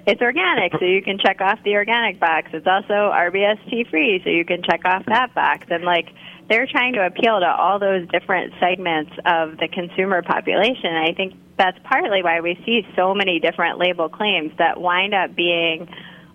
it's 0.07 0.21
organic, 0.21 0.73
so 0.79 0.85
you 0.85 1.03
can 1.03 1.19
check 1.19 1.41
off 1.41 1.59
the 1.65 1.77
organic 1.77 2.21
box. 2.21 2.51
It's 2.53 2.67
also 2.67 2.93
RBST 2.93 3.91
free, 3.91 4.21
so 4.23 4.31
you 4.31 4.45
can 4.45 4.63
check 4.63 4.85
off 4.85 5.05
that 5.07 5.35
box. 5.35 5.67
And 5.71 5.85
like 5.85 6.09
they're 6.49 6.67
trying 6.67 6.93
to 6.95 7.07
appeal 7.07 7.41
to 7.41 7.47
all 7.47 7.79
those 7.79 8.07
different 8.09 8.53
segments 8.61 9.13
of 9.25 9.57
the 9.57 9.69
consumer 9.73 10.21
population. 10.23 10.95
I 10.95 11.15
think 11.15 11.35
that's 11.57 11.79
partly 11.85 12.23
why 12.23 12.41
we 12.41 12.61
see 12.67 12.87
so 12.95 13.15
many 13.15 13.41
different 13.41 13.79
label 13.79 14.09
claims 14.09 14.53
that 14.59 14.79
wind 14.81 15.15
up 15.15 15.35
being 15.35 15.89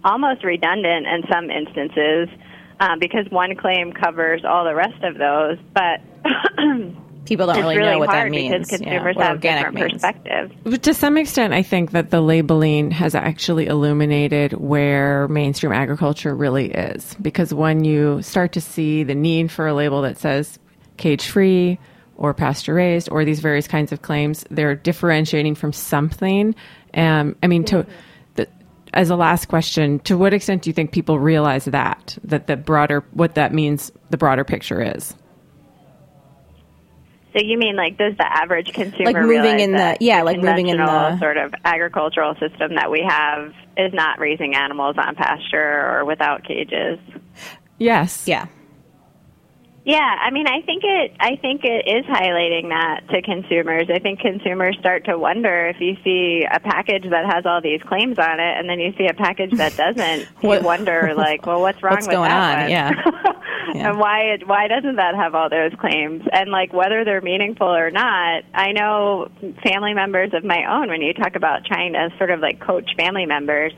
almost 0.03 0.43
redundant 0.43 1.05
in 1.05 1.23
some 1.31 1.51
instances 1.51 2.29
um, 2.79 2.99
because 2.99 3.25
one 3.29 3.55
claim 3.55 3.91
covers 3.91 4.43
all 4.45 4.63
the 4.63 4.75
rest 4.75 5.03
of 5.03 5.17
those. 5.17 5.57
But 5.73 6.01
people 7.25 7.45
don't 7.45 7.57
really, 7.57 7.77
really 7.77 7.91
know 7.91 7.99
what 7.99 8.09
that 8.09 8.29
means 8.29 8.67
because 8.67 8.79
consumers 8.79 9.15
yeah, 9.17 9.27
have 9.27 9.41
different 9.41 9.75
means. 9.75 9.93
perspectives. 9.93 10.81
To 10.83 10.93
some 10.93 11.17
extent, 11.17 11.53
I 11.53 11.63
think 11.63 11.91
that 11.91 12.09
the 12.09 12.21
labeling 12.21 12.91
has 12.91 13.15
actually 13.15 13.67
illuminated 13.67 14.53
where 14.53 15.27
mainstream 15.27 15.73
agriculture 15.73 16.35
really 16.35 16.71
is. 16.71 17.15
Because 17.21 17.53
when 17.53 17.83
you 17.83 18.21
start 18.21 18.53
to 18.53 18.61
see 18.61 19.03
the 19.03 19.15
need 19.15 19.51
for 19.51 19.67
a 19.67 19.73
label 19.73 20.01
that 20.01 20.17
says 20.17 20.59
cage 20.97 21.27
free 21.27 21.79
or 22.17 22.33
pasture 22.33 22.73
raised 22.73 23.09
or 23.11 23.23
these 23.23 23.39
various 23.39 23.67
kinds 23.67 23.91
of 23.91 24.01
claims, 24.01 24.45
they're 24.49 24.75
differentiating 24.75 25.55
from 25.55 25.71
something. 25.71 26.55
Um, 26.93 27.35
I 27.43 27.47
mean, 27.47 27.63
to 27.65 27.85
as 28.93 29.09
a 29.09 29.15
last 29.15 29.47
question, 29.47 29.99
to 29.99 30.17
what 30.17 30.33
extent 30.33 30.63
do 30.63 30.69
you 30.69 30.73
think 30.73 30.91
people 30.91 31.19
realize 31.19 31.65
that 31.65 32.17
that 32.23 32.47
the 32.47 32.57
broader 32.57 33.03
what 33.11 33.35
that 33.35 33.53
means 33.53 33.91
the 34.09 34.17
broader 34.17 34.43
picture 34.43 34.81
is? 34.81 35.15
So 37.33 37.41
you 37.43 37.57
mean 37.59 37.75
like 37.75 37.97
does 37.97 38.17
the 38.17 38.25
average 38.25 38.73
consumer 38.73 39.11
like 39.11 39.21
moving 39.21 39.59
in 39.59 39.73
the 39.73 39.97
yeah 39.99 40.23
like 40.23 40.39
moving 40.39 40.67
in 40.67 40.77
the 40.77 41.19
sort 41.19 41.37
of 41.37 41.53
agricultural 41.63 42.33
system 42.35 42.75
that 42.75 42.89
we 42.89 43.05
have 43.07 43.53
is 43.77 43.93
not 43.93 44.19
raising 44.19 44.55
animals 44.55 44.95
on 44.97 45.15
pasture 45.15 45.87
or 45.87 46.05
without 46.05 46.43
cages? 46.43 46.99
Yes. 47.77 48.27
Yeah. 48.27 48.47
Yeah, 49.85 49.97
I 49.97 50.29
mean, 50.31 50.45
I 50.47 50.61
think 50.61 50.83
it. 50.83 51.13
I 51.19 51.35
think 51.37 51.63
it 51.63 51.87
is 51.87 52.05
highlighting 52.05 52.69
that 52.69 53.07
to 53.09 53.21
consumers. 53.21 53.87
I 53.93 53.99
think 53.99 54.19
consumers 54.19 54.77
start 54.79 55.05
to 55.05 55.17
wonder 55.17 55.67
if 55.67 55.79
you 55.79 55.95
see 56.03 56.45
a 56.49 56.59
package 56.59 57.03
that 57.09 57.25
has 57.33 57.45
all 57.45 57.61
these 57.61 57.81
claims 57.83 58.19
on 58.19 58.39
it, 58.39 58.57
and 58.57 58.69
then 58.69 58.79
you 58.79 58.93
see 58.97 59.07
a 59.07 59.13
package 59.13 59.51
that 59.57 59.75
doesn't. 59.77 60.27
you 60.41 60.61
wonder, 60.61 61.13
like, 61.15 61.45
well, 61.45 61.61
what's 61.61 61.81
wrong 61.81 61.93
what's 61.93 62.07
with 62.07 62.15
going 62.15 62.29
that 62.29 62.57
on? 62.57 62.61
One? 62.63 62.71
Yeah. 62.71 62.91
yeah. 63.73 63.89
and 63.89 63.99
why 63.99 64.33
It, 64.33 64.47
why 64.47 64.67
doesn't 64.67 64.97
that 64.97 65.15
have 65.15 65.33
all 65.33 65.49
those 65.49 65.71
claims? 65.79 66.23
And 66.31 66.51
like 66.51 66.73
whether 66.73 67.05
they're 67.05 67.21
meaningful 67.21 67.67
or 67.73 67.89
not. 67.89 68.43
I 68.53 68.73
know 68.73 69.29
family 69.63 69.93
members 69.93 70.33
of 70.33 70.43
my 70.43 70.65
own. 70.69 70.89
When 70.89 71.01
you 71.01 71.13
talk 71.13 71.35
about 71.35 71.65
trying 71.65 71.93
to 71.93 72.09
sort 72.17 72.31
of 72.31 72.41
like 72.41 72.59
coach 72.59 72.89
family 72.97 73.25
members 73.25 73.73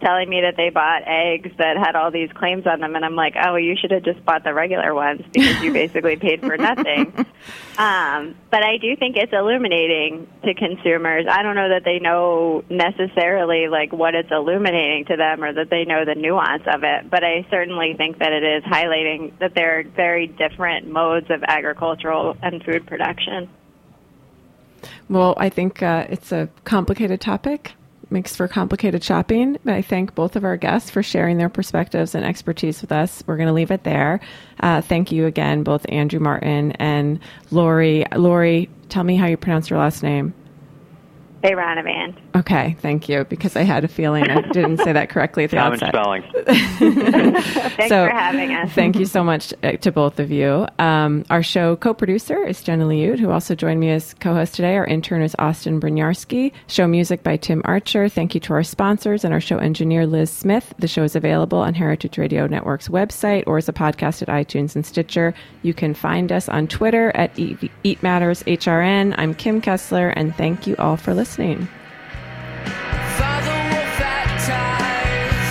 telling 0.00 0.28
me 0.28 0.42
that 0.42 0.56
they 0.56 0.70
bought 0.70 1.02
eggs 1.06 1.50
that 1.58 1.76
had 1.76 1.96
all 1.96 2.10
these 2.10 2.30
claims 2.32 2.66
on 2.66 2.80
them, 2.80 2.94
and 2.96 3.04
I'm 3.04 3.14
like, 3.14 3.34
oh, 3.36 3.52
well, 3.52 3.58
you 3.58 3.76
should 3.80 3.90
have 3.90 4.02
just 4.02 4.24
bought 4.24 4.44
the 4.44 4.52
regular 4.52 4.94
ones 4.94 5.22
because 5.32 5.62
you 5.62 5.72
basically 5.72 6.16
paid 6.16 6.40
for 6.40 6.56
nothing. 6.56 7.12
Um, 7.78 8.36
but 8.50 8.62
I 8.62 8.78
do 8.78 8.96
think 8.96 9.16
it's 9.16 9.32
illuminating 9.32 10.26
to 10.44 10.54
consumers. 10.54 11.26
I 11.28 11.42
don't 11.42 11.56
know 11.56 11.68
that 11.70 11.84
they 11.84 11.98
know 11.98 12.64
necessarily 12.68 13.68
like 13.68 13.92
what 13.92 14.14
it's 14.14 14.30
illuminating 14.30 15.06
to 15.06 15.16
them 15.16 15.42
or 15.42 15.52
that 15.52 15.70
they 15.70 15.84
know 15.84 16.04
the 16.04 16.14
nuance 16.14 16.64
of 16.66 16.84
it, 16.84 17.10
but 17.10 17.24
I 17.24 17.46
certainly 17.50 17.94
think 17.94 18.18
that 18.18 18.32
it 18.32 18.42
is 18.42 18.62
highlighting 18.64 19.38
that 19.38 19.54
there 19.54 19.78
are 19.78 19.82
very 19.82 20.26
different 20.26 20.88
modes 20.88 21.30
of 21.30 21.42
agricultural 21.42 22.36
and 22.42 22.62
food 22.64 22.86
production. 22.86 23.48
Well, 25.08 25.34
I 25.36 25.48
think 25.48 25.82
uh, 25.82 26.06
it's 26.08 26.32
a 26.32 26.48
complicated 26.64 27.20
topic 27.20 27.72
makes 28.10 28.36
for 28.36 28.48
complicated 28.48 29.02
shopping. 29.02 29.58
But 29.64 29.74
I 29.74 29.82
thank 29.82 30.14
both 30.14 30.36
of 30.36 30.44
our 30.44 30.56
guests 30.56 30.90
for 30.90 31.02
sharing 31.02 31.38
their 31.38 31.48
perspectives 31.48 32.14
and 32.14 32.24
expertise 32.24 32.80
with 32.80 32.92
us. 32.92 33.22
We're 33.26 33.36
going 33.36 33.48
to 33.48 33.52
leave 33.52 33.70
it 33.70 33.84
there. 33.84 34.20
Uh, 34.60 34.80
thank 34.80 35.12
you 35.12 35.26
again, 35.26 35.62
both 35.62 35.84
Andrew 35.88 36.20
Martin 36.20 36.72
and 36.72 37.18
Laurie. 37.50 38.04
Laurie, 38.14 38.70
tell 38.88 39.04
me 39.04 39.16
how 39.16 39.26
you 39.26 39.36
pronounce 39.36 39.70
your 39.70 39.78
last 39.78 40.02
name. 40.02 40.34
Beyranevand. 41.46 42.14
Okay, 42.36 42.76
thank 42.80 43.08
you. 43.08 43.24
Because 43.24 43.56
I 43.56 43.62
had 43.62 43.84
a 43.84 43.88
feeling 43.88 44.24
I 44.30 44.40
didn't 44.42 44.78
say 44.78 44.92
that 44.92 45.08
correctly 45.08 45.44
at 45.44 45.50
the 45.50 45.56
Common 45.58 45.82
outset. 45.82 45.88
spelling. 45.88 46.22
Thanks 46.90 47.88
So, 47.88 48.06
for 48.06 48.12
having 48.14 48.52
us. 48.54 48.72
Thank 48.72 48.96
you 48.96 49.06
so 49.06 49.22
much 49.24 49.54
uh, 49.62 49.72
to 49.72 49.92
both 49.92 50.18
of 50.18 50.30
you. 50.30 50.66
Um, 50.78 51.24
our 51.30 51.42
show 51.42 51.76
co-producer 51.76 52.42
is 52.44 52.62
Jenna 52.62 52.84
Liut, 52.86 53.18
who 53.18 53.30
also 53.30 53.54
joined 53.54 53.80
me 53.80 53.90
as 53.90 54.14
co-host 54.14 54.54
today. 54.54 54.76
Our 54.76 54.86
intern 54.86 55.22
is 55.22 55.34
Austin 55.38 55.80
Brynjarski. 55.80 56.52
Show 56.68 56.86
music 56.86 57.22
by 57.22 57.36
Tim 57.36 57.62
Archer. 57.64 58.08
Thank 58.08 58.34
you 58.34 58.40
to 58.40 58.52
our 58.54 58.62
sponsors 58.62 59.24
and 59.24 59.32
our 59.32 59.40
show 59.40 59.58
engineer 59.58 60.06
Liz 60.06 60.30
Smith. 60.30 60.74
The 60.78 60.88
show 60.88 61.02
is 61.04 61.16
available 61.16 61.58
on 61.58 61.74
Heritage 61.74 62.18
Radio 62.18 62.46
Network's 62.46 62.88
website 62.88 63.44
or 63.46 63.58
as 63.58 63.68
a 63.68 63.72
podcast 63.72 64.22
at 64.22 64.28
iTunes 64.28 64.74
and 64.74 64.84
Stitcher. 64.84 65.34
You 65.62 65.74
can 65.74 65.94
find 65.94 66.32
us 66.32 66.48
on 66.48 66.66
Twitter 66.68 67.10
at 67.14 67.36
Eat, 67.38 67.70
Eat 67.84 68.02
Matters 68.02 68.42
HRN. 68.44 69.14
I'm 69.18 69.34
Kim 69.34 69.60
Kessler, 69.60 70.08
and 70.10 70.34
thank 70.36 70.66
you 70.66 70.74
all 70.78 70.96
for 70.96 71.14
listening. 71.14 71.35
Father 73.18 73.56
wolf 73.70 74.00
at 74.00 74.28
ties. 74.48 75.48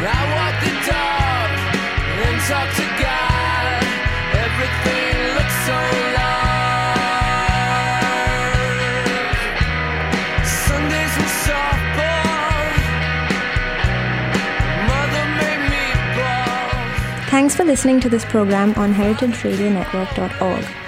I 0.00 0.20
walk 0.34 0.54
the 0.64 0.72
dog 0.88 1.48
and 2.24 2.38
talk 2.48 2.68
to 2.80 2.86
God. 3.04 3.64
Everything 4.46 5.14
looks 5.36 5.56
so 5.68 5.78
large. 8.78 9.42
Sundays 10.46 11.14
were 11.18 11.32
softball. 11.46 12.72
Mother 14.88 15.24
made 15.36 15.62
meatballs. 15.72 17.28
Thanks 17.28 17.52
for 17.54 17.64
listening 17.64 18.00
to 18.00 18.08
this 18.08 18.24
program 18.24 18.72
on 18.76 18.94
heritageradionetwork.org. 18.94 20.87